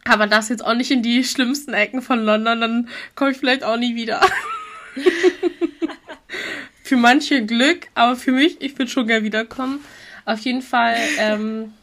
[0.05, 3.63] Aber das jetzt auch nicht in die schlimmsten Ecken von London, dann komme ich vielleicht
[3.63, 4.21] auch nie wieder.
[6.87, 9.83] für manche Glück, aber für mich, ich würde schon gerne wiederkommen.
[10.25, 11.73] Auf jeden Fall, ähm,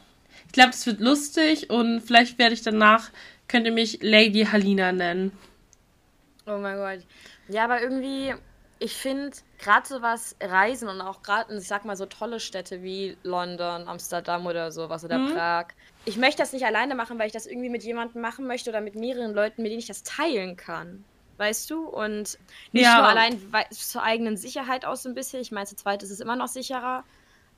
[0.47, 3.11] ich glaube, das wird lustig und vielleicht werde ich danach,
[3.49, 5.33] könnt ihr mich Lady Halina nennen.
[6.47, 7.07] Oh mein Gott.
[7.49, 8.35] Ja, aber irgendwie,
[8.79, 12.83] ich finde, gerade so was Reisen und auch gerade, ich sag mal, so tolle Städte
[12.83, 15.33] wie London, Amsterdam oder sowas oder Mhm.
[15.33, 15.67] Prag.
[16.07, 18.81] Ich möchte das nicht alleine machen, weil ich das irgendwie mit jemandem machen möchte oder
[18.81, 21.05] mit mehreren Leuten, mit denen ich das teilen kann.
[21.37, 21.87] Weißt du?
[21.89, 22.39] Und
[22.73, 22.99] nicht Ja.
[22.99, 25.41] nur allein zur eigenen Sicherheit aus so ein bisschen.
[25.41, 27.05] Ich meine, zu zweit ist es immer noch sicherer.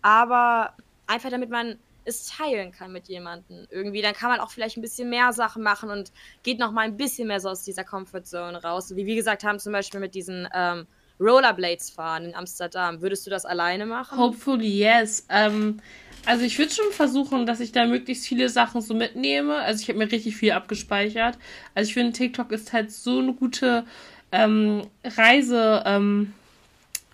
[0.03, 0.75] Aber
[1.07, 3.67] einfach damit man es teilen kann mit jemandem.
[3.71, 6.13] Irgendwie, dann kann man auch vielleicht ein bisschen mehr Sachen machen und
[6.45, 8.95] geht noch mal ein bisschen mehr so aus dieser Comfortzone raus.
[8.95, 10.87] Wie wir gesagt haben, zum Beispiel mit diesen ähm,
[11.19, 13.01] Rollerblades fahren in Amsterdam.
[13.01, 14.17] Würdest du das alleine machen?
[14.19, 15.27] Hopefully yes.
[15.31, 15.81] Ähm,
[16.27, 19.57] also ich würde schon versuchen, dass ich da möglichst viele Sachen so mitnehme.
[19.57, 21.39] Also ich habe mir richtig viel abgespeichert.
[21.75, 23.85] Also ich finde, TikTok ist halt so eine gute
[24.33, 26.33] ähm, Reise, ähm,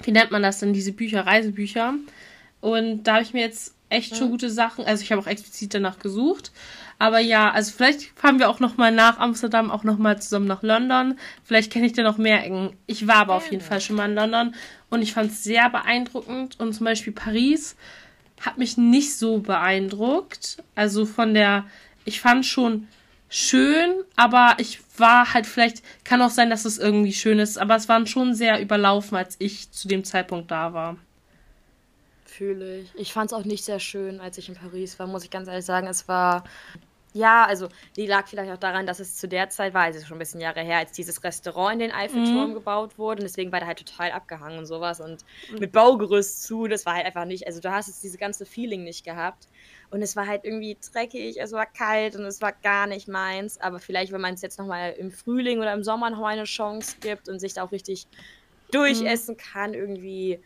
[0.03, 1.95] wie nennt man das denn, diese Bücher, Reisebücher.
[2.61, 5.75] Und da habe ich mir jetzt echt schon gute Sachen, also ich habe auch explizit
[5.75, 6.51] danach gesucht.
[6.99, 10.47] Aber ja, also vielleicht fahren wir auch noch mal nach Amsterdam, auch noch mal zusammen
[10.47, 11.19] nach London.
[11.45, 12.71] Vielleicht kenne ich da noch mehr Ecken.
[12.87, 14.55] Ich war aber auf jeden Fall schon mal in London
[14.89, 16.59] und ich fand es sehr beeindruckend.
[16.61, 17.77] Und zum Beispiel Paris
[18.43, 20.63] hat mich nicht so beeindruckt.
[20.75, 21.65] Also von der,
[22.05, 22.89] ich fand schon
[23.29, 27.77] schön, aber ich war halt vielleicht, kann auch sein, dass es irgendwie schön ist, aber
[27.77, 30.97] es waren schon sehr überlaufen, als ich zu dem Zeitpunkt da war.
[32.27, 32.91] Fühle ich.
[32.95, 35.49] Ich fand es auch nicht sehr schön, als ich in Paris war, muss ich ganz
[35.49, 35.87] ehrlich sagen.
[35.87, 36.45] Es war
[37.15, 40.17] ja, also die lag vielleicht auch daran, dass es zu der Zeit war, also schon
[40.17, 42.55] ein bisschen Jahre her, als dieses Restaurant in den Eiffelturm mhm.
[42.55, 43.21] gebaut wurde.
[43.21, 45.01] Und deswegen war der halt total abgehangen und sowas.
[45.01, 45.59] Und mhm.
[45.59, 48.85] mit Baugerüst zu, das war halt einfach nicht, also du hast jetzt diese ganze Feeling
[48.85, 49.49] nicht gehabt.
[49.91, 53.61] Und es war halt irgendwie dreckig, es war kalt und es war gar nicht meins.
[53.61, 56.97] Aber vielleicht, wenn man es jetzt nochmal im Frühling oder im Sommer nochmal eine Chance
[57.01, 58.73] gibt und sich da auch richtig mhm.
[58.73, 59.39] durchessen mhm.
[59.39, 60.41] kann, irgendwie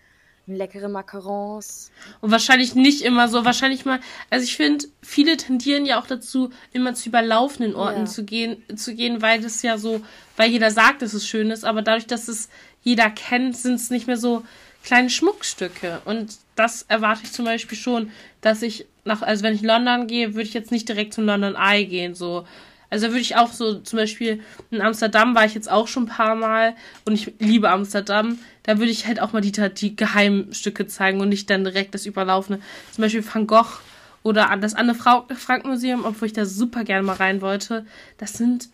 [0.47, 1.91] leckere Macarons.
[2.21, 3.45] Und wahrscheinlich nicht immer so.
[3.45, 8.07] Wahrscheinlich mal, also ich finde, viele tendieren ja auch dazu, immer zu überlaufenden Orten ja.
[8.07, 10.03] zu gehen, zu gehen, weil das ja so,
[10.37, 12.49] weil jeder sagt, dass es schön ist, aber dadurch, dass es
[12.83, 14.45] jeder kennt, sind es nicht mehr so
[14.85, 16.01] kleine Schmuckstücke.
[16.05, 20.35] Und das erwarte ich zum Beispiel schon, dass ich nach, also wenn ich London gehe,
[20.35, 22.47] würde ich jetzt nicht direkt zum London Eye gehen, so.
[22.89, 26.09] Also würde ich auch so, zum Beispiel in Amsterdam war ich jetzt auch schon ein
[26.09, 30.87] paar Mal und ich liebe Amsterdam da würde ich halt auch mal die, die Geheimstücke
[30.87, 32.61] zeigen und nicht dann direkt das Überlaufene.
[32.93, 33.81] Zum Beispiel Van Gogh
[34.23, 37.87] oder das Anne Frank Museum, obwohl ich da super gerne mal rein wollte.
[38.19, 38.69] Das sind,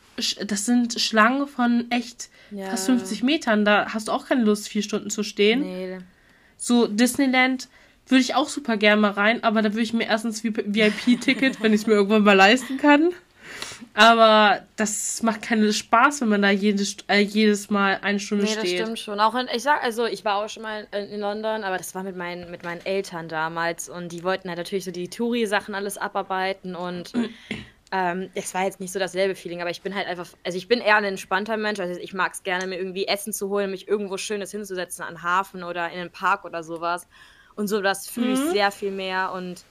[0.47, 2.71] das sind Schlangen von echt ja.
[2.71, 3.67] fast 50 Metern.
[3.67, 5.61] Da hast du auch keine Lust, vier Stunden zu stehen.
[5.61, 5.99] Nee.
[6.57, 7.69] So Disneyland
[8.07, 11.73] würde ich auch super gerne mal rein, aber da würde ich mir erstens VIP-Ticket, wenn
[11.73, 13.11] ich es mir irgendwann mal leisten kann.
[13.95, 18.51] Aber das macht keinen Spaß, wenn man da jedes, äh, jedes Mal eine Stunde nee,
[18.51, 18.65] steht.
[18.65, 19.21] Nee, das stimmt schon.
[19.21, 21.95] Auch in, ich sag, also ich war auch schon mal in, in, London, aber das
[21.95, 25.75] war mit meinen, mit meinen Eltern damals und die wollten halt natürlich so die Touri-Sachen
[25.75, 27.13] alles abarbeiten und
[27.93, 30.69] ähm, es war jetzt nicht so dasselbe Feeling, aber ich bin halt einfach, also ich
[30.69, 33.71] bin eher ein entspannter Mensch, also ich mag es gerne, mir irgendwie Essen zu holen,
[33.71, 37.07] mich irgendwo Schönes hinzusetzen an Hafen oder in einen Park oder sowas.
[37.55, 38.51] Und so, das fühle ich mhm.
[38.53, 39.63] sehr viel mehr und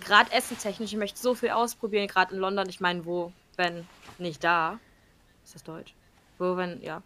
[0.00, 2.68] gerade essentechnisch, ich möchte so viel ausprobieren, gerade in London.
[2.68, 3.86] Ich meine, wo, wenn
[4.18, 4.78] nicht da?
[5.44, 5.94] Ist das Deutsch?
[6.38, 7.02] Wo, wenn, ja.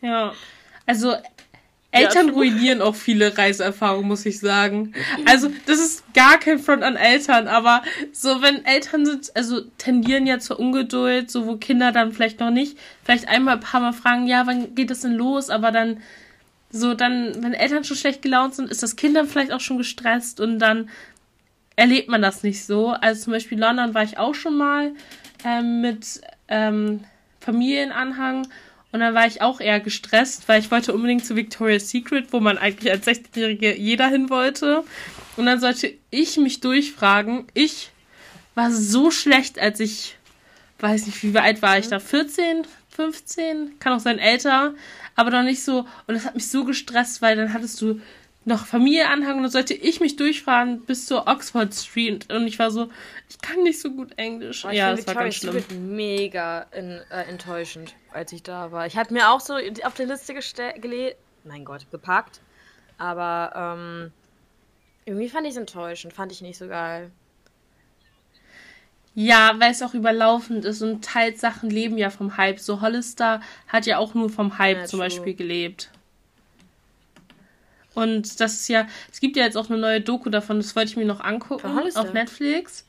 [0.00, 0.32] Ja,
[0.86, 1.14] also
[1.90, 4.92] Eltern ja, ruinieren auch viele Reiseerfahrungen, muss ich sagen.
[5.24, 10.26] Also, das ist gar kein Front an Eltern, aber so, wenn Eltern sind, also tendieren
[10.26, 13.94] ja zur Ungeduld, so wo Kinder dann vielleicht noch nicht, vielleicht einmal ein paar Mal
[13.94, 16.02] fragen, ja, wann geht das denn los, aber dann
[16.70, 19.78] so, dann, wenn Eltern schon schlecht gelaunt sind, ist das Kind dann vielleicht auch schon
[19.78, 20.90] gestresst und dann
[21.76, 22.88] erlebt man das nicht so.
[22.88, 24.92] Also zum Beispiel London war ich auch schon mal
[25.44, 27.04] ähm, mit ähm,
[27.40, 28.46] Familienanhang
[28.90, 32.40] und dann war ich auch eher gestresst, weil ich wollte unbedingt zu Victoria's Secret, wo
[32.40, 34.82] man eigentlich als 16-Jährige jeder hin wollte.
[35.36, 37.46] Und dann sollte ich mich durchfragen.
[37.52, 37.90] Ich
[38.54, 40.16] war so schlecht, als ich,
[40.80, 42.00] weiß nicht, wie alt war ich da?
[42.00, 43.78] 14, 15?
[43.78, 44.74] Kann auch sein älter,
[45.14, 45.80] aber doch nicht so.
[46.06, 48.00] Und das hat mich so gestresst, weil dann hattest du
[48.48, 52.58] noch Familie anhangen und dann sollte ich mich durchfahren bis zur Oxford Street und ich
[52.58, 52.88] war so,
[53.28, 54.64] ich kann nicht so gut Englisch.
[54.64, 55.62] Oh, ja, das war ganz schlimm.
[55.94, 58.86] mega in, äh, enttäuschend, als ich da war.
[58.86, 60.34] Ich hatte mir auch so auf der Liste
[60.80, 62.40] gelegt, mein Gott, gepackt,
[62.96, 64.12] aber ähm,
[65.04, 67.10] irgendwie fand ich es enttäuschend, fand ich nicht so geil.
[69.14, 72.60] Ja, weil es auch überlaufend ist und teils Sachen leben ja vom Hype.
[72.60, 75.06] So Hollister hat ja auch nur vom Hype ja, zum true.
[75.06, 75.90] Beispiel gelebt.
[77.98, 80.90] Und das ist ja, es gibt ja jetzt auch eine neue Doku davon, das wollte
[80.90, 82.86] ich mir noch angucken auf Netflix.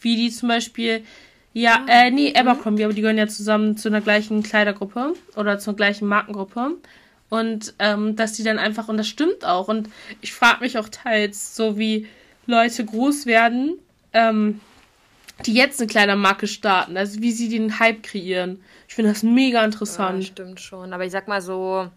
[0.00, 1.04] Wie die zum Beispiel,
[1.52, 2.36] ja, ah, äh, nee, mhm.
[2.36, 6.76] Abercrombie, aber die gehören ja zusammen zu einer gleichen Kleidergruppe oder zur gleichen Markengruppe.
[7.28, 9.88] Und ähm, dass die dann einfach, und das stimmt auch, und
[10.20, 12.06] ich frage mich auch teils, so wie
[12.46, 13.78] Leute groß werden,
[14.12, 14.60] ähm,
[15.44, 18.62] die jetzt eine Kleidermarke starten, also wie sie den Hype kreieren.
[18.86, 20.22] Ich finde das mega interessant.
[20.22, 20.92] Ja, stimmt schon.
[20.92, 21.88] Aber ich sag mal so,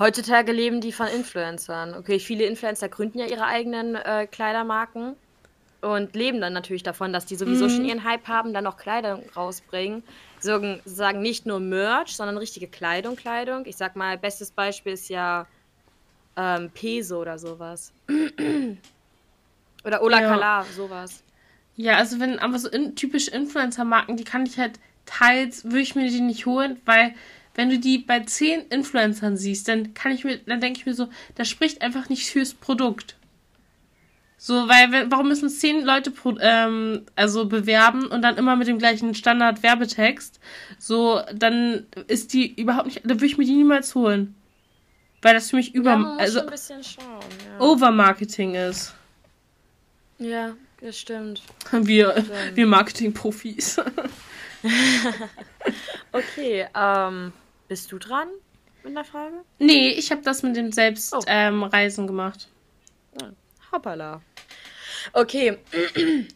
[0.00, 1.94] Heutzutage leben die von Influencern.
[1.94, 5.14] Okay, viele Influencer gründen ja ihre eigenen äh, Kleidermarken
[5.82, 7.70] und leben dann natürlich davon, dass die sowieso mhm.
[7.70, 10.02] schon ihren Hype haben, dann auch Kleidung rausbringen.
[10.38, 13.66] Sagen, sagen nicht nur Merch, sondern richtige Kleidung, Kleidung.
[13.66, 15.46] Ich sag mal, bestes Beispiel ist ja
[16.34, 17.92] ähm, Peso oder sowas.
[19.84, 20.28] oder Ola ja.
[20.28, 21.22] Kala, sowas.
[21.76, 25.94] Ja, also wenn aber so in, typische Influencer-Marken, die kann ich halt teils, würde ich
[25.94, 27.14] mir die nicht holen, weil
[27.60, 30.94] wenn du die bei zehn Influencern siehst, dann kann ich mir, dann denke ich mir
[30.94, 33.16] so, das spricht einfach nicht fürs Produkt.
[34.38, 38.78] So, weil, warum müssen zehn Leute pro, ähm, also bewerben und dann immer mit dem
[38.78, 40.40] gleichen Standard-Werbetext?
[40.78, 44.34] So, dann ist die überhaupt nicht, dann würde ich mir die niemals holen.
[45.20, 47.20] Weil das für mich über, Ja, also schon ein bisschen schauen.
[47.58, 47.60] Ja.
[47.60, 48.94] Overmarketing ist.
[50.18, 51.42] ja, das stimmt.
[51.72, 52.56] Wir, Stimmt.
[52.56, 53.82] wir Marketing-Profis.
[56.12, 57.32] Okay, ähm,
[57.70, 58.28] bist du dran
[58.82, 59.44] mit der Frage?
[59.60, 60.72] nee, ich habe das mit dem Oh.
[60.72, 62.48] Selbstreisen ähm, Reisen gemacht.
[63.70, 64.20] Hoppala.
[65.12, 65.56] Okay.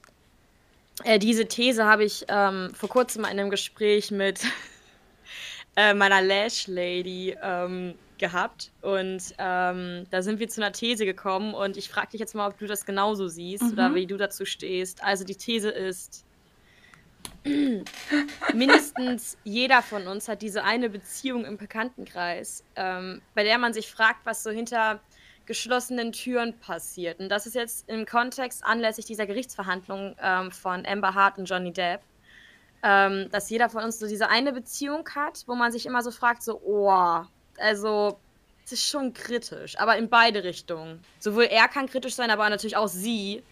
[1.04, 4.42] äh, diese These habe ich ähm, vor kurzem in einem Gespräch mit
[5.76, 8.70] äh, meiner Lash Lady ähm, gehabt.
[8.80, 11.52] Und ähm, da sind wir zu einer These gekommen.
[11.52, 14.44] Und ich frage dich jetzt mal, ob du das genauso siehst oder wie du dazu
[14.44, 15.02] stehst.
[15.02, 16.24] Also die These ist,
[18.54, 23.90] mindestens jeder von uns hat diese eine Beziehung im Bekanntenkreis, ähm, bei der man sich
[23.90, 25.00] fragt, was so hinter
[25.46, 27.20] geschlossenen Türen passiert.
[27.20, 31.72] Und das ist jetzt im Kontext anlässlich dieser Gerichtsverhandlung ähm, von Amber Hart und Johnny
[31.72, 32.00] Depp,
[32.82, 36.10] ähm, dass jeder von uns so diese eine Beziehung hat, wo man sich immer so
[36.10, 37.24] fragt, so, oh,
[37.58, 38.18] also,
[38.64, 41.00] es ist schon kritisch, aber in beide Richtungen.
[41.18, 43.42] Sowohl er kann kritisch sein, aber natürlich auch sie.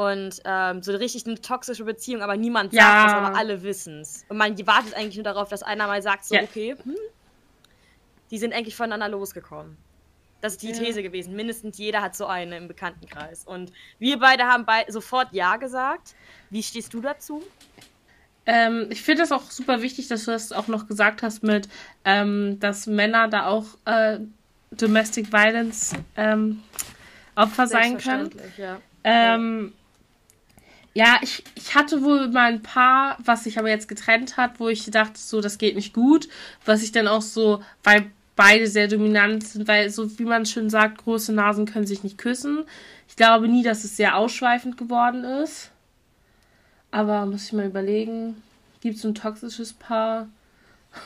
[0.00, 3.04] Und ähm, so richtig eine toxische Beziehung, aber niemand sagt Ja.
[3.04, 4.24] das, aber alle wissen es.
[4.30, 6.42] Und man wartet eigentlich nur darauf, dass einer mal sagt, so, Ja.
[6.42, 6.94] okay, hm,
[8.30, 9.76] die sind eigentlich voneinander losgekommen.
[10.40, 10.78] Das ist die Ja.
[10.78, 11.36] These gewesen.
[11.36, 13.44] Mindestens jeder hat so eine im Bekanntenkreis.
[13.44, 16.14] Und wir beide haben bei sofort Ja gesagt.
[16.48, 17.42] Wie stehst du dazu?
[18.46, 21.68] Ähm, ich finde das auch super wichtig, dass du das auch noch gesagt hast mit,
[22.06, 24.18] ähm, dass Männer da auch äh,
[24.70, 26.62] Domestic Violence ähm,
[27.36, 28.30] Opfer sein können.
[28.56, 28.80] Ja.
[29.04, 29.74] Ähm,
[30.92, 34.68] ja, ich, ich hatte wohl mal ein paar, was sich aber jetzt getrennt hat, wo
[34.68, 36.28] ich dachte, so, das geht nicht gut.
[36.64, 40.70] Was ich dann auch so, weil beide sehr dominant sind, weil, so wie man schön
[40.70, 42.64] sagt, große Nasen können sich nicht küssen.
[43.08, 45.70] Ich glaube nie, dass es sehr ausschweifend geworden ist.
[46.90, 48.42] Aber muss ich mal überlegen,
[48.80, 50.28] gibt es ein toxisches Paar?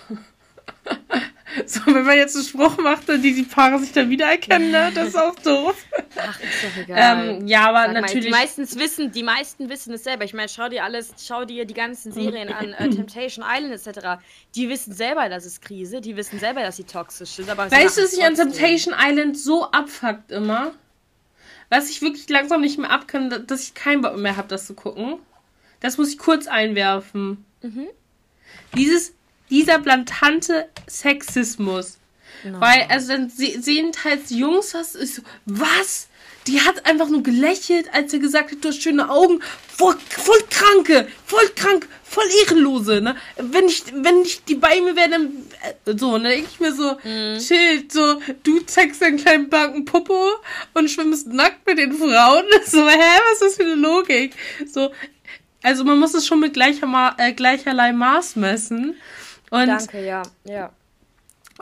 [1.66, 4.90] so, wenn man jetzt einen Spruch macht, dann die, die Paare sich dann wiedererkennen, ne?
[4.94, 5.74] Das ist auch doof.
[6.16, 7.28] Ach, ist doch egal.
[7.38, 8.24] Ähm, ja, aber Sag mal, natürlich.
[8.24, 10.24] die, meisten wissen, die meisten wissen es selber.
[10.24, 14.22] Ich meine, schau dir alles, schau dir die ganzen Serien an, äh, Temptation Island etc.
[14.54, 17.50] Die wissen selber, dass es Krise, die wissen selber, dass sie toxisch sind.
[17.50, 18.34] Aber Weißt du, was sich an.
[18.34, 20.72] Temptation Island so abfuckt immer?
[21.70, 24.74] Was ich wirklich langsam nicht mehr abkann, dass ich keinen Bock mehr habe, das zu
[24.74, 25.18] gucken.
[25.80, 27.44] Das muss ich kurz einwerfen.
[27.62, 27.88] Mhm.
[28.76, 29.14] Dieses,
[29.50, 31.98] dieser blantante Sexismus.
[32.44, 32.60] No.
[32.60, 36.08] Weil, also dann se sehen teils Jungs was, ich so, was?
[36.46, 39.40] Die hat einfach nur gelächelt, als er gesagt hat, du hast schöne Augen.
[39.66, 43.16] Voll, voll kranke, voll krank, voll ehrenlose, ne?
[43.38, 45.32] Wenn ich, wenn ich die bei mir wäre, dann,
[45.86, 46.98] äh, so, ne, ich mir so,
[47.38, 50.32] chill, so, du zeigst deinen kleinen blanken Popo
[50.74, 52.44] und schwimmst nackt mit den Frauen.
[52.66, 54.34] So, hä, was ist das für eine Logik?
[54.70, 54.90] So,
[55.62, 58.96] also man muss es schon mit gleicher Ma äh, gleicherlei Maß messen.
[59.54, 60.70] Und Danke, ja, ja.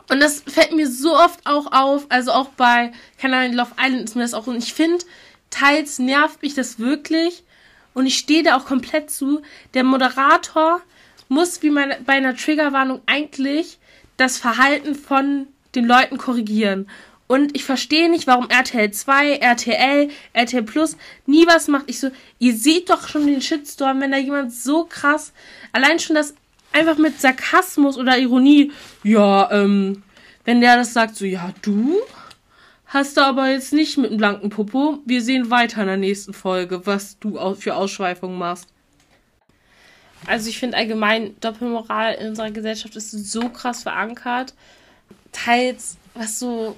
[0.09, 4.05] und das fällt mir so oft auch auf, also auch bei, keine Ahnung, Love Island
[4.05, 5.05] ist mir das auch, und ich finde,
[5.51, 7.43] teils nervt mich das wirklich,
[7.93, 9.43] und ich stehe da auch komplett zu,
[9.75, 10.81] der Moderator
[11.29, 13.77] muss wie meine, bei einer Triggerwarnung eigentlich
[14.17, 16.89] das Verhalten von den Leuten korrigieren.
[17.27, 21.85] Und ich verstehe nicht, warum RTL 2, RTL, RTL Plus nie was macht.
[21.87, 25.31] Ich so, ihr seht doch schon den Shitstorm, wenn da jemand so krass,
[25.71, 26.33] allein schon das
[26.73, 28.71] einfach mit Sarkasmus oder Ironie,
[29.03, 30.03] ja, ähm,
[30.45, 31.95] wenn der das sagt, so, ja, du
[32.87, 34.99] hast da aber jetzt nicht mit einem blanken Popo.
[35.05, 38.67] Wir sehen weiter in der nächsten Folge, was du für Ausschweifungen machst.
[40.27, 44.53] Also ich finde allgemein Doppelmoral in unserer Gesellschaft ist so krass verankert.
[45.31, 46.75] Teils, was so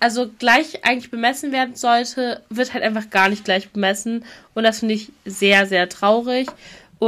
[0.00, 4.24] also gleich eigentlich bemessen werden sollte, wird halt einfach gar nicht gleich bemessen.
[4.52, 6.48] Und das finde ich sehr, sehr traurig.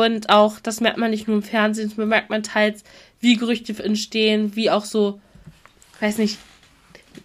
[0.05, 2.85] Und auch, das merkt man nicht nur im Fernsehen, das merkt man teils,
[3.21, 5.21] wie Gerüchte entstehen, wie auch so,
[6.01, 6.39] weiß nicht,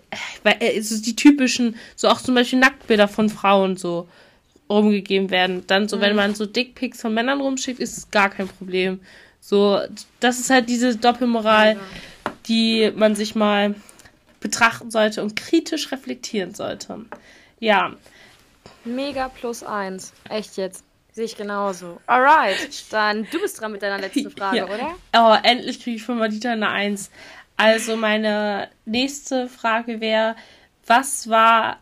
[0.10, 4.08] äh, weil, äh, so die typischen, so auch zum Beispiel Nacktbilder von Frauen so
[4.70, 5.66] rumgegeben werden.
[5.68, 9.02] Dann so, wenn man so Dickpics von Männern rumschickt, ist es gar kein Problem.
[9.42, 9.82] So,
[10.22, 11.78] das ist halt diese Doppelmoral,
[12.48, 13.76] die man sich mal
[14.40, 17.06] betrachten sollte und kritisch reflektieren sollte.
[17.60, 17.96] Ja,
[18.84, 20.14] Mega plus eins.
[20.30, 20.84] Echt jetzt.
[21.14, 22.00] Sehe ich genauso.
[22.08, 24.66] Alright, dann du bist dran mit deiner letzten Frage, Ja.
[24.66, 24.96] oder?
[25.16, 27.12] Oh, endlich kriege ich von Madita eine Eins.
[27.58, 30.36] Also meine nächste Frage wäre,
[30.88, 31.78] was war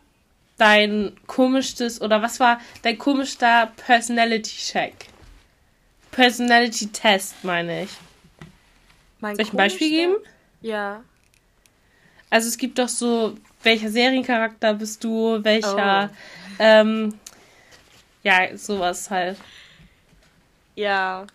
[0.58, 4.94] dein komischstes oder was war dein komischster Personality Check?
[6.10, 7.90] Personality Test, meine ich.
[9.20, 10.14] Mein Soll ich ein Beispiel geben?
[10.60, 11.02] Ja.
[12.30, 16.16] Also es gibt doch so, welcher Seriencharakter bist du, welcher, oh.
[16.58, 17.14] ähm,
[18.22, 19.38] ja, sowas halt.
[20.74, 21.26] Ja.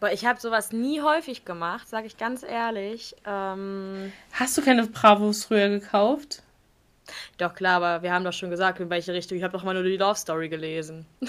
[0.00, 3.16] Aber ich habe sowas nie häufig gemacht, sage ich ganz ehrlich.
[3.26, 6.42] Ähm, Hast du keine Bravos früher gekauft?
[7.38, 9.38] Doch, klar, aber wir haben doch schon gesagt, in welche Richtung.
[9.38, 11.06] Ich habe doch mal nur die Love Story gelesen.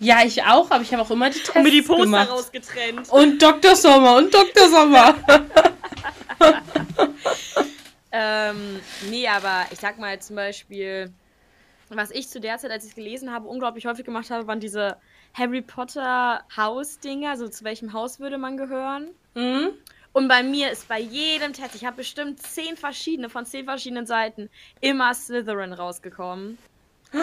[0.00, 2.28] Ja, ich auch, aber ich habe auch immer die Tests Und mir die Poster gemacht.
[2.28, 3.08] rausgetrennt.
[3.10, 3.76] Und Dr.
[3.76, 4.68] Sommer und Dr.
[4.68, 5.14] Sommer.
[8.12, 11.12] ähm, nee, aber ich sag mal zum Beispiel,
[11.96, 14.60] was ich zu der Zeit, als ich es gelesen habe, unglaublich häufig gemacht habe, waren
[14.60, 14.96] diese
[15.34, 17.30] Harry Potter Haus-Dinger.
[17.30, 19.08] Also zu welchem Haus würde man gehören?
[19.34, 19.74] Mhm.
[20.14, 24.06] Und bei mir ist bei jedem Test, ich habe bestimmt zehn verschiedene von zehn verschiedenen
[24.06, 24.48] Seiten,
[24.80, 26.56] immer Slytherin rausgekommen.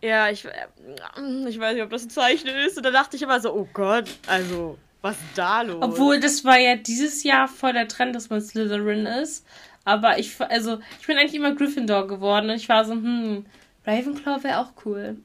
[0.00, 2.76] ja, ich, äh, ich weiß nicht, ob das ein Zeichen ist.
[2.76, 5.82] Und da dachte ich immer so, oh Gott, also, was ist da los?
[5.82, 9.44] Obwohl, das war ja dieses Jahr voll der Trend, dass man Slytherin ist.
[9.84, 13.46] Aber ich, also, ich bin eigentlich immer Gryffindor geworden und ich war so, hm,
[13.84, 15.16] Ravenclaw wäre auch cool.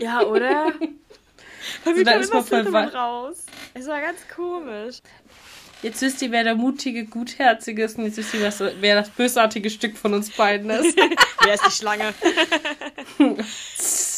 [0.00, 0.72] Ja, oder?
[1.84, 3.46] Bei mir so, kam immer voll raus.
[3.74, 4.98] Es war ganz komisch.
[5.82, 9.70] Jetzt wisst ihr, wer der mutige, gutherzige ist und jetzt wisst ihr, wer das bösartige
[9.70, 10.96] Stück von uns beiden ist.
[11.42, 12.12] wer ist die Schlange?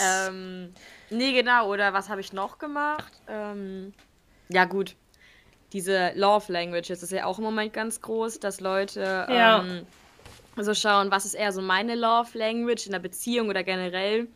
[0.01, 0.75] ähm,
[1.11, 1.71] nee, genau.
[1.71, 3.13] Oder was habe ich noch gemacht?
[3.29, 3.93] Ähm,
[4.49, 4.97] ja, gut.
[5.73, 9.63] Diese Love Languages ist ja auch im Moment ganz groß, dass Leute ja.
[9.63, 9.87] ähm,
[10.57, 14.29] so schauen, was ist eher so meine Love Language in der Beziehung oder generell.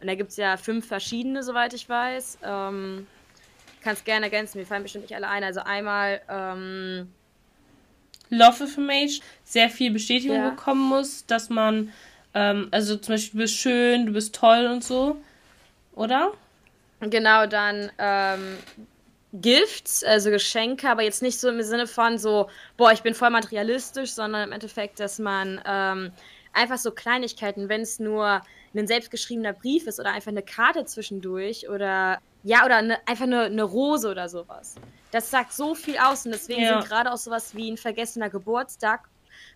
[0.00, 2.38] Und da gibt es ja fünf verschiedene, soweit ich weiß.
[2.44, 3.06] Ähm,
[3.82, 5.44] kannst gerne ergänzen, mir fallen bestimmt nicht alle ein.
[5.44, 7.08] Also einmal ähm,
[8.28, 10.50] Love Affirmation, sehr viel Bestätigung ja.
[10.50, 11.92] bekommen muss, dass man,
[12.34, 15.16] ähm, also zum Beispiel, du bist schön, du bist toll und so,
[15.94, 16.32] oder?
[17.00, 18.56] Genau, dann ähm,
[19.32, 23.30] Gifts, also Geschenke, aber jetzt nicht so im Sinne von so, boah, ich bin voll
[23.30, 26.12] materialistisch, sondern im Endeffekt, dass man ähm,
[26.52, 28.42] einfach so Kleinigkeiten, wenn es nur
[28.74, 33.44] ein selbstgeschriebener Brief ist oder einfach eine Karte zwischendurch oder ja, oder eine, einfach eine,
[33.44, 34.74] eine Rose oder sowas.
[35.12, 36.80] Das sagt so viel aus und deswegen ja.
[36.80, 39.08] sind gerade auch sowas wie ein vergessener Geburtstag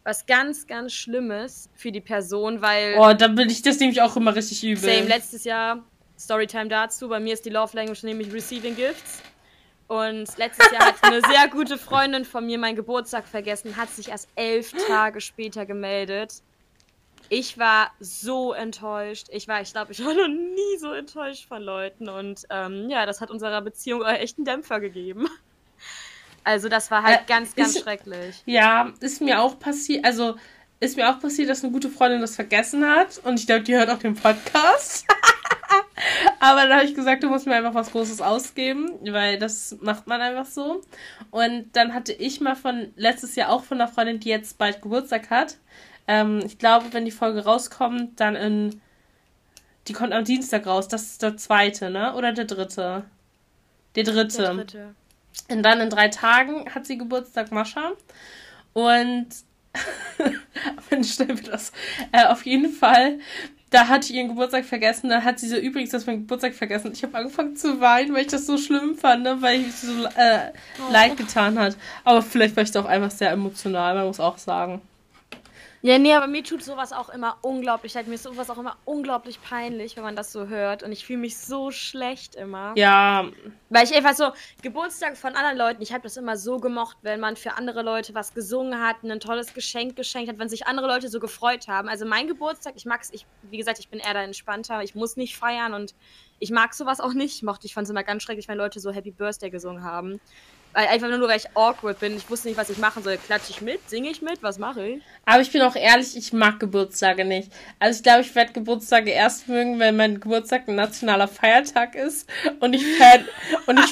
[0.04, 2.96] was ganz, ganz Schlimmes für die Person, weil.
[2.98, 4.78] Oh, da bin ich das nämlich auch immer richtig übel.
[4.78, 5.82] Same, letztes Jahr,
[6.18, 9.20] Storytime dazu, bei mir ist die Love Language nämlich Receiving Gifts.
[9.88, 14.08] Und letztes Jahr hat eine sehr gute Freundin von mir meinen Geburtstag vergessen, hat sich
[14.08, 16.42] erst elf Tage später gemeldet.
[17.28, 19.26] Ich war so enttäuscht.
[19.30, 22.08] Ich war, ich glaube, ich war noch nie so enttäuscht von Leuten.
[22.08, 25.28] Und ähm, ja, das hat unserer Beziehung echt einen Dämpfer gegeben.
[26.44, 28.42] Also das war halt äh, ganz, ganz ist, schrecklich.
[28.46, 30.04] Ja, ist mir auch passiert.
[30.04, 30.36] Also
[30.78, 33.18] ist mir auch passiert, dass eine gute Freundin das vergessen hat.
[33.24, 35.06] Und ich glaube, die hört auch den Podcast.
[36.40, 40.06] Aber dann habe ich gesagt, du musst mir einfach was Großes ausgeben, weil das macht
[40.06, 40.82] man einfach so.
[41.30, 44.82] Und dann hatte ich mal von letztes Jahr auch von einer Freundin, die jetzt bald
[44.82, 45.56] Geburtstag hat,
[46.08, 48.80] ähm, ich glaube, wenn die Folge rauskommt, dann in.
[49.88, 50.88] Die kommt am Dienstag raus.
[50.88, 52.14] Das ist der zweite, ne?
[52.14, 53.04] Oder der dritte?
[53.94, 54.42] Der dritte.
[54.42, 54.94] Der dritte.
[55.48, 57.92] Und dann in drei Tagen hat sie Geburtstag, Mascha.
[58.72, 59.28] Und.
[60.90, 61.72] Mensch, stell mir das.
[62.10, 63.18] Äh, auf jeden Fall
[63.70, 65.08] da hatte ich ihren Geburtstag vergessen.
[65.08, 66.92] Dann hat sie so übrigens das mein Geburtstag vergessen.
[66.92, 69.42] Ich habe angefangen zu weinen, weil ich das so schlimm fand, ne?
[69.42, 70.92] weil ich so äh, oh.
[70.92, 71.76] leid getan hat.
[72.04, 74.80] Aber vielleicht war ich doch einfach sehr emotional, man muss auch sagen.
[75.86, 78.08] Ja, nee, aber mir tut sowas auch immer unglaublich leid.
[78.08, 80.82] Mir ist sowas auch immer unglaublich peinlich, wenn man das so hört.
[80.82, 82.72] Und ich fühle mich so schlecht immer.
[82.74, 83.26] Ja.
[83.70, 87.20] Weil ich einfach so, Geburtstag von anderen Leuten, ich habe das immer so gemocht, wenn
[87.20, 90.88] man für andere Leute was gesungen hat, ein tolles Geschenk geschenkt hat, wenn sich andere
[90.88, 91.88] Leute so gefreut haben.
[91.88, 94.96] Also mein Geburtstag, ich mag es, ich, wie gesagt, ich bin eher da entspannter, ich
[94.96, 95.94] muss nicht feiern und
[96.40, 97.36] ich mag sowas auch nicht.
[97.36, 100.20] Ich mochte, ich fand es immer ganz schrecklich, wenn Leute so Happy Birthday gesungen haben.
[100.76, 102.18] Weil einfach nur, weil ich awkward bin.
[102.18, 103.16] Ich wusste nicht, was ich machen soll.
[103.16, 103.88] Klatsche ich mit?
[103.88, 104.42] Singe ich mit?
[104.42, 105.02] Was mache ich?
[105.24, 107.50] Aber ich bin auch ehrlich, ich mag Geburtstage nicht.
[107.78, 112.28] Also ich glaube, ich werde Geburtstage erst mögen, wenn mein Geburtstag ein nationaler Feiertag ist
[112.60, 113.24] und ich Fan
[113.66, 113.90] und ich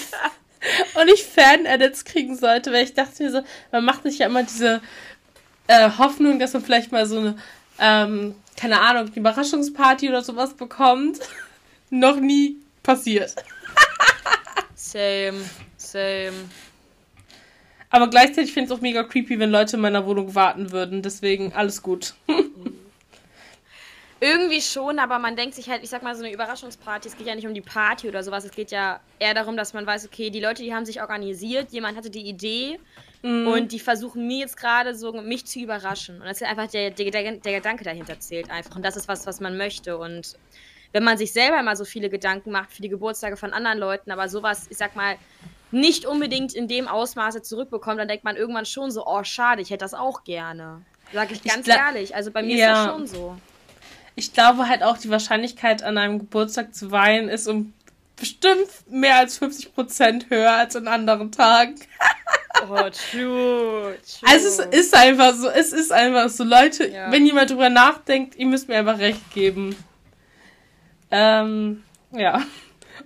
[0.94, 3.40] und ich Fan-Edits kriegen sollte, weil ich dachte mir so,
[3.72, 4.82] man macht sich ja immer diese
[5.68, 7.36] äh, Hoffnung, dass man vielleicht mal so eine,
[7.78, 11.18] ähm, keine Ahnung, eine Überraschungsparty oder sowas bekommt.
[11.88, 13.34] Noch nie passiert.
[14.74, 15.40] Same,
[15.78, 16.34] same.
[17.94, 21.00] Aber gleichzeitig finde ich es auch mega creepy, wenn Leute in meiner Wohnung warten würden.
[21.00, 22.14] Deswegen alles gut.
[24.20, 27.28] Irgendwie schon, aber man denkt sich halt, ich sag mal, so eine Überraschungsparty, es geht
[27.28, 30.06] ja nicht um die Party oder sowas, es geht ja eher darum, dass man weiß,
[30.06, 32.80] okay, die Leute, die haben sich organisiert, jemand hatte die Idee
[33.22, 33.46] mhm.
[33.46, 36.16] und die versuchen mir jetzt gerade so, mich zu überraschen.
[36.16, 38.74] Und das ist einfach der, der, der, der Gedanke dahinter zählt einfach.
[38.74, 39.98] Und das ist was, was man möchte.
[39.98, 40.36] Und
[40.90, 44.10] wenn man sich selber mal so viele Gedanken macht für die Geburtstage von anderen Leuten,
[44.10, 45.16] aber sowas, ich sag mal,
[45.74, 49.70] nicht unbedingt in dem Ausmaße zurückbekommt, dann denkt man irgendwann schon so, oh schade, ich
[49.70, 50.82] hätte das auch gerne.
[51.12, 52.14] Sag ich ganz ich ehrlich.
[52.14, 52.72] Also bei mir ja.
[52.72, 53.36] ist das schon so.
[54.16, 57.72] Ich glaube halt auch, die Wahrscheinlichkeit an einem Geburtstag zu weinen ist um
[58.16, 61.74] bestimmt mehr als 50 Prozent höher als an anderen Tagen.
[62.62, 63.96] oh, true, true.
[64.22, 67.10] Also es ist einfach so, es ist einfach so, Leute, ja.
[67.10, 69.76] wenn jemand drüber nachdenkt, ihr müsst mir einfach recht geben.
[71.10, 72.42] Ähm, ja.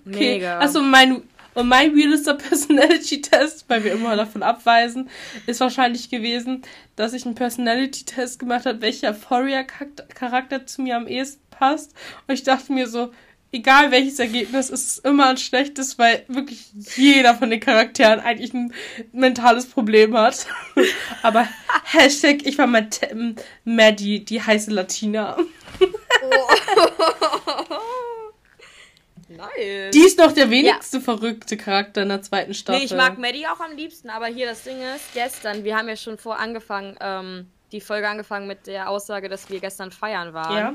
[0.06, 0.34] Okay.
[0.34, 0.58] Mega.
[0.58, 1.22] Also mein
[1.58, 5.10] und mein weirdester Personality-Test, weil wir immer davon abweisen,
[5.46, 6.62] ist wahrscheinlich gewesen,
[6.94, 11.94] dass ich einen Personality-Test gemacht habe, welcher Fourier-Charakter zu mir am ehesten passt.
[12.26, 13.10] Und ich dachte mir so,
[13.50, 18.54] egal welches Ergebnis, ist es immer ein schlechtes, weil wirklich jeder von den Charakteren eigentlich
[18.54, 18.72] ein
[19.10, 20.46] mentales Problem hat.
[21.22, 21.48] Aber
[21.84, 22.68] Hashtag, ich war
[23.64, 25.36] Maddie, die heiße Latina.
[26.20, 27.97] Oh.
[29.28, 29.90] Nice.
[29.92, 31.02] Die ist noch der wenigste ja.
[31.02, 32.80] verrückte Charakter in der zweiten Staffel.
[32.80, 35.88] Nee, ich mag Maddie auch am liebsten, aber hier das Ding ist, gestern, wir haben
[35.88, 40.32] ja schon vor angefangen, ähm, die Folge angefangen mit der Aussage, dass wir gestern feiern
[40.32, 40.56] waren.
[40.56, 40.74] Ja.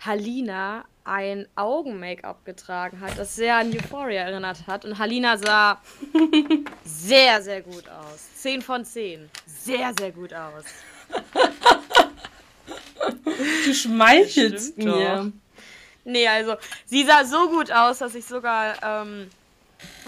[0.00, 4.84] Halina ein Augen-Make-up getragen hat, das sehr an Euphoria erinnert hat.
[4.84, 5.80] Und Halina sah
[6.84, 8.28] sehr, sehr gut aus.
[8.36, 9.30] 10 von 10.
[9.46, 10.64] Sehr, sehr gut aus.
[13.64, 15.32] Du schmeichelst mir.
[15.32, 15.45] Doch.
[16.06, 19.28] Nee, also sie sah so gut aus, dass ich sogar ähm,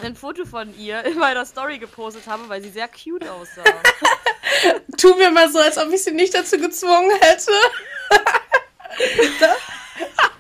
[0.01, 3.65] ein Foto von ihr in meiner Story gepostet habe, weil sie sehr cute aussah.
[4.97, 7.51] tu mir mal so, als ob ich sie nicht dazu gezwungen hätte.
[9.41, 9.57] da,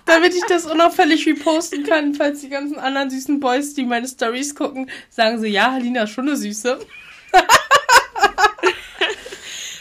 [0.06, 4.54] damit ich das unauffällig reposten kann, falls die ganzen anderen süßen Boys, die meine Stories
[4.54, 6.78] gucken, sagen sie, ja, Halina ist schon eine Süße.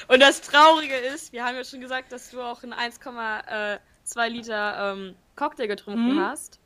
[0.07, 4.95] Und das Traurige ist, wir haben ja schon gesagt, dass du auch ein 1,2 Liter
[4.95, 6.20] ähm, Cocktail getrunken mhm.
[6.20, 6.60] hast.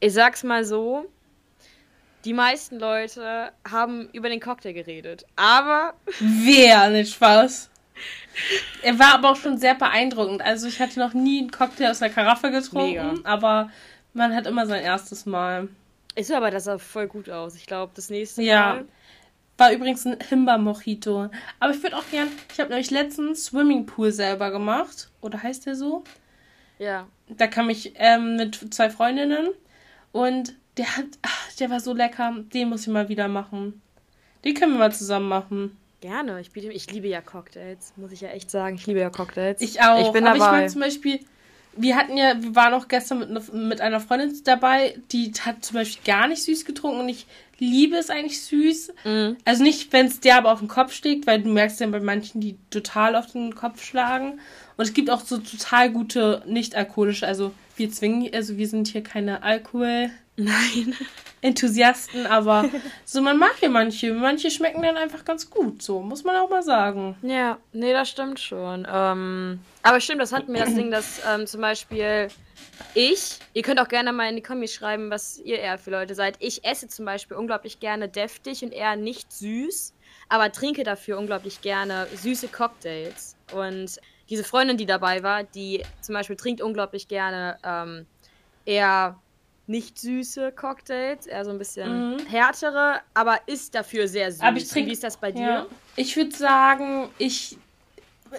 [0.00, 1.04] Ich sag's mal so,
[2.24, 5.26] die meisten Leute haben über den Cocktail geredet.
[5.36, 5.94] Aber.
[6.18, 6.88] Wer?
[6.90, 7.70] Nicht Spaß.
[8.82, 10.40] Er war aber auch schon sehr beeindruckend.
[10.42, 13.14] Also ich hatte noch nie einen Cocktail aus der Karaffe getrunken, Mega.
[13.24, 13.70] aber
[14.14, 15.68] man hat immer sein erstes Mal.
[16.14, 17.54] Ich so, aber das sah voll gut aus.
[17.56, 18.74] Ich glaube, das nächste ja.
[18.74, 18.84] Mal.
[19.58, 21.28] War übrigens ein Himba-Mojito.
[21.58, 22.28] Aber ich würde auch gern.
[22.50, 25.10] Ich habe nämlich letztens Swimmingpool selber gemacht.
[25.20, 26.02] Oder heißt der so?
[26.78, 27.06] Ja.
[27.36, 29.48] Da kam ich ähm, mit zwei Freundinnen
[30.12, 32.34] und der hat, ach, der war so lecker.
[32.52, 33.80] Den muss ich mal wieder machen.
[34.44, 35.76] Den können wir mal zusammen machen.
[36.00, 36.40] Gerne.
[36.40, 38.76] Ich, biete, ich liebe ja Cocktails, muss ich ja echt sagen.
[38.76, 39.60] Ich liebe ja Cocktails.
[39.60, 40.06] Ich auch.
[40.06, 40.56] Ich bin Aber dabei.
[40.56, 41.20] ich mag zum Beispiel,
[41.76, 45.64] wir hatten ja, wir waren auch gestern mit, ne, mit einer Freundin dabei, die hat
[45.64, 47.26] zum Beispiel gar nicht süß getrunken und ich
[47.58, 48.94] liebe es eigentlich süß.
[49.04, 49.32] Mm.
[49.44, 52.00] Also nicht, wenn es der aber auf den Kopf schlägt, weil du merkst ja bei
[52.00, 54.40] manchen, die total auf den Kopf schlagen.
[54.80, 59.02] Und es gibt auch so total gute nicht-alkoholische, also wir zwingen, also wir sind hier
[59.02, 60.08] keine Alkohol.
[60.36, 60.96] Nein.
[61.42, 62.64] Enthusiasten, aber
[63.04, 64.14] so man mag ja manche.
[64.14, 67.14] Manche schmecken dann einfach ganz gut, so muss man auch mal sagen.
[67.20, 68.88] Ja, nee, das stimmt schon.
[68.90, 72.28] Ähm, aber stimmt, das hatten wir das Ding, dass ähm, zum Beispiel
[72.94, 76.14] ich, ihr könnt auch gerne mal in die Kommis schreiben, was ihr eher für Leute
[76.14, 76.36] seid.
[76.38, 79.92] Ich esse zum Beispiel unglaublich gerne deftig und eher nicht süß,
[80.30, 83.36] aber trinke dafür unglaublich gerne süße Cocktails.
[83.52, 84.00] Und
[84.30, 88.06] diese Freundin, die dabei war, die zum Beispiel trinkt unglaublich gerne ähm,
[88.64, 89.18] eher
[89.66, 92.26] nicht süße Cocktails, eher so ein bisschen mhm.
[92.26, 94.40] härtere, aber ist dafür sehr süß.
[94.40, 95.42] Aber ich trink, Wie ist das bei dir?
[95.42, 95.66] Ja.
[95.96, 97.56] Ich würde sagen, ich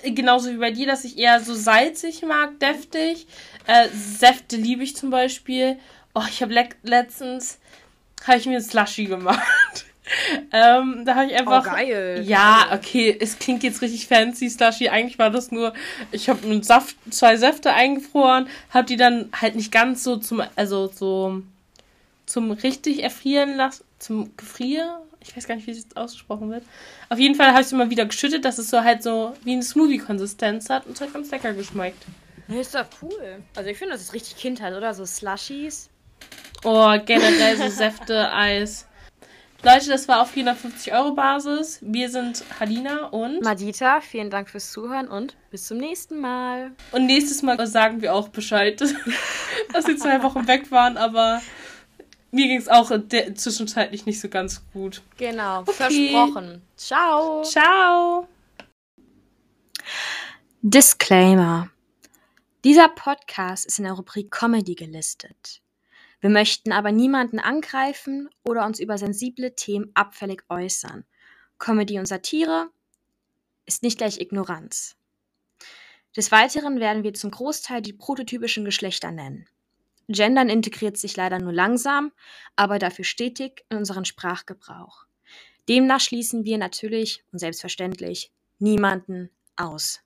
[0.03, 3.27] genauso wie bei dir, dass ich eher so salzig mag, deftig.
[3.67, 5.77] Äh, Säfte liebe ich zum Beispiel.
[6.13, 7.59] Oh, ich habe le letztens
[8.25, 9.85] habe ich mir ein Slushy gemacht.
[10.51, 11.66] ähm, da habe ich einfach.
[11.66, 12.24] Oh, geil.
[12.26, 14.89] Ja, okay, es klingt jetzt richtig fancy, Slushy.
[14.89, 15.74] Eigentlich war das nur,
[16.12, 20.41] ich habe einen Saft, zwei Säfte eingefroren, habe die dann halt nicht ganz so zum,
[20.55, 21.41] also so
[22.26, 24.89] zum richtig erfrieren lassen, zum Gefrieren.
[25.24, 26.64] Ich weiß gar nicht, wie es ausgesprochen wird.
[27.09, 29.53] Auf jeden Fall habe ich es immer wieder geschüttet, dass es so halt so wie
[29.53, 32.03] eine Smoothie-Konsistenz hat und es hat ganz lecker geschmeckt.
[32.47, 33.43] Ist doch cool.
[33.55, 34.93] Also ich finde, das ist richtig Kindheit, oder?
[34.93, 35.89] So Slushies.
[36.64, 38.88] Oh, generell so Säfte, Eis.
[39.64, 41.78] Leute, das war auf 450 Euro Basis.
[41.84, 44.01] Wir sind Halina und Madita.
[44.01, 46.72] Vielen Dank fürs Zuhören und bis zum nächsten Mal.
[46.91, 48.82] Und nächstes Mal sagen wir auch Bescheid,
[49.74, 51.43] dass wir zwei Wochen weg waren, aber
[52.32, 55.03] mir ging es auch zwischenzeitlich nicht so ganz gut.
[55.18, 55.74] Genau, okay.
[55.74, 56.64] versprochen.
[56.76, 57.43] Ciao.
[57.43, 58.28] Ciao.
[60.64, 61.70] Disclaimer.
[62.64, 65.61] Dieser Podcast ist in der Rubrik Comedy gelistet.
[66.22, 71.03] Wir möchten aber niemanden angreifen oder uns über sensible Themen abfällig äußern.
[71.57, 72.69] Comedy und Satire
[73.65, 74.95] ist nicht gleich Ignoranz.
[76.15, 79.47] Des Weiteren werden wir zum Großteil die prototypischen Geschlechter nennen.
[80.07, 82.11] Gendern integriert sich leider nur langsam,
[82.55, 85.05] aber dafür stetig in unseren Sprachgebrauch.
[85.69, 90.01] Demnach schließen wir natürlich und selbstverständlich niemanden aus.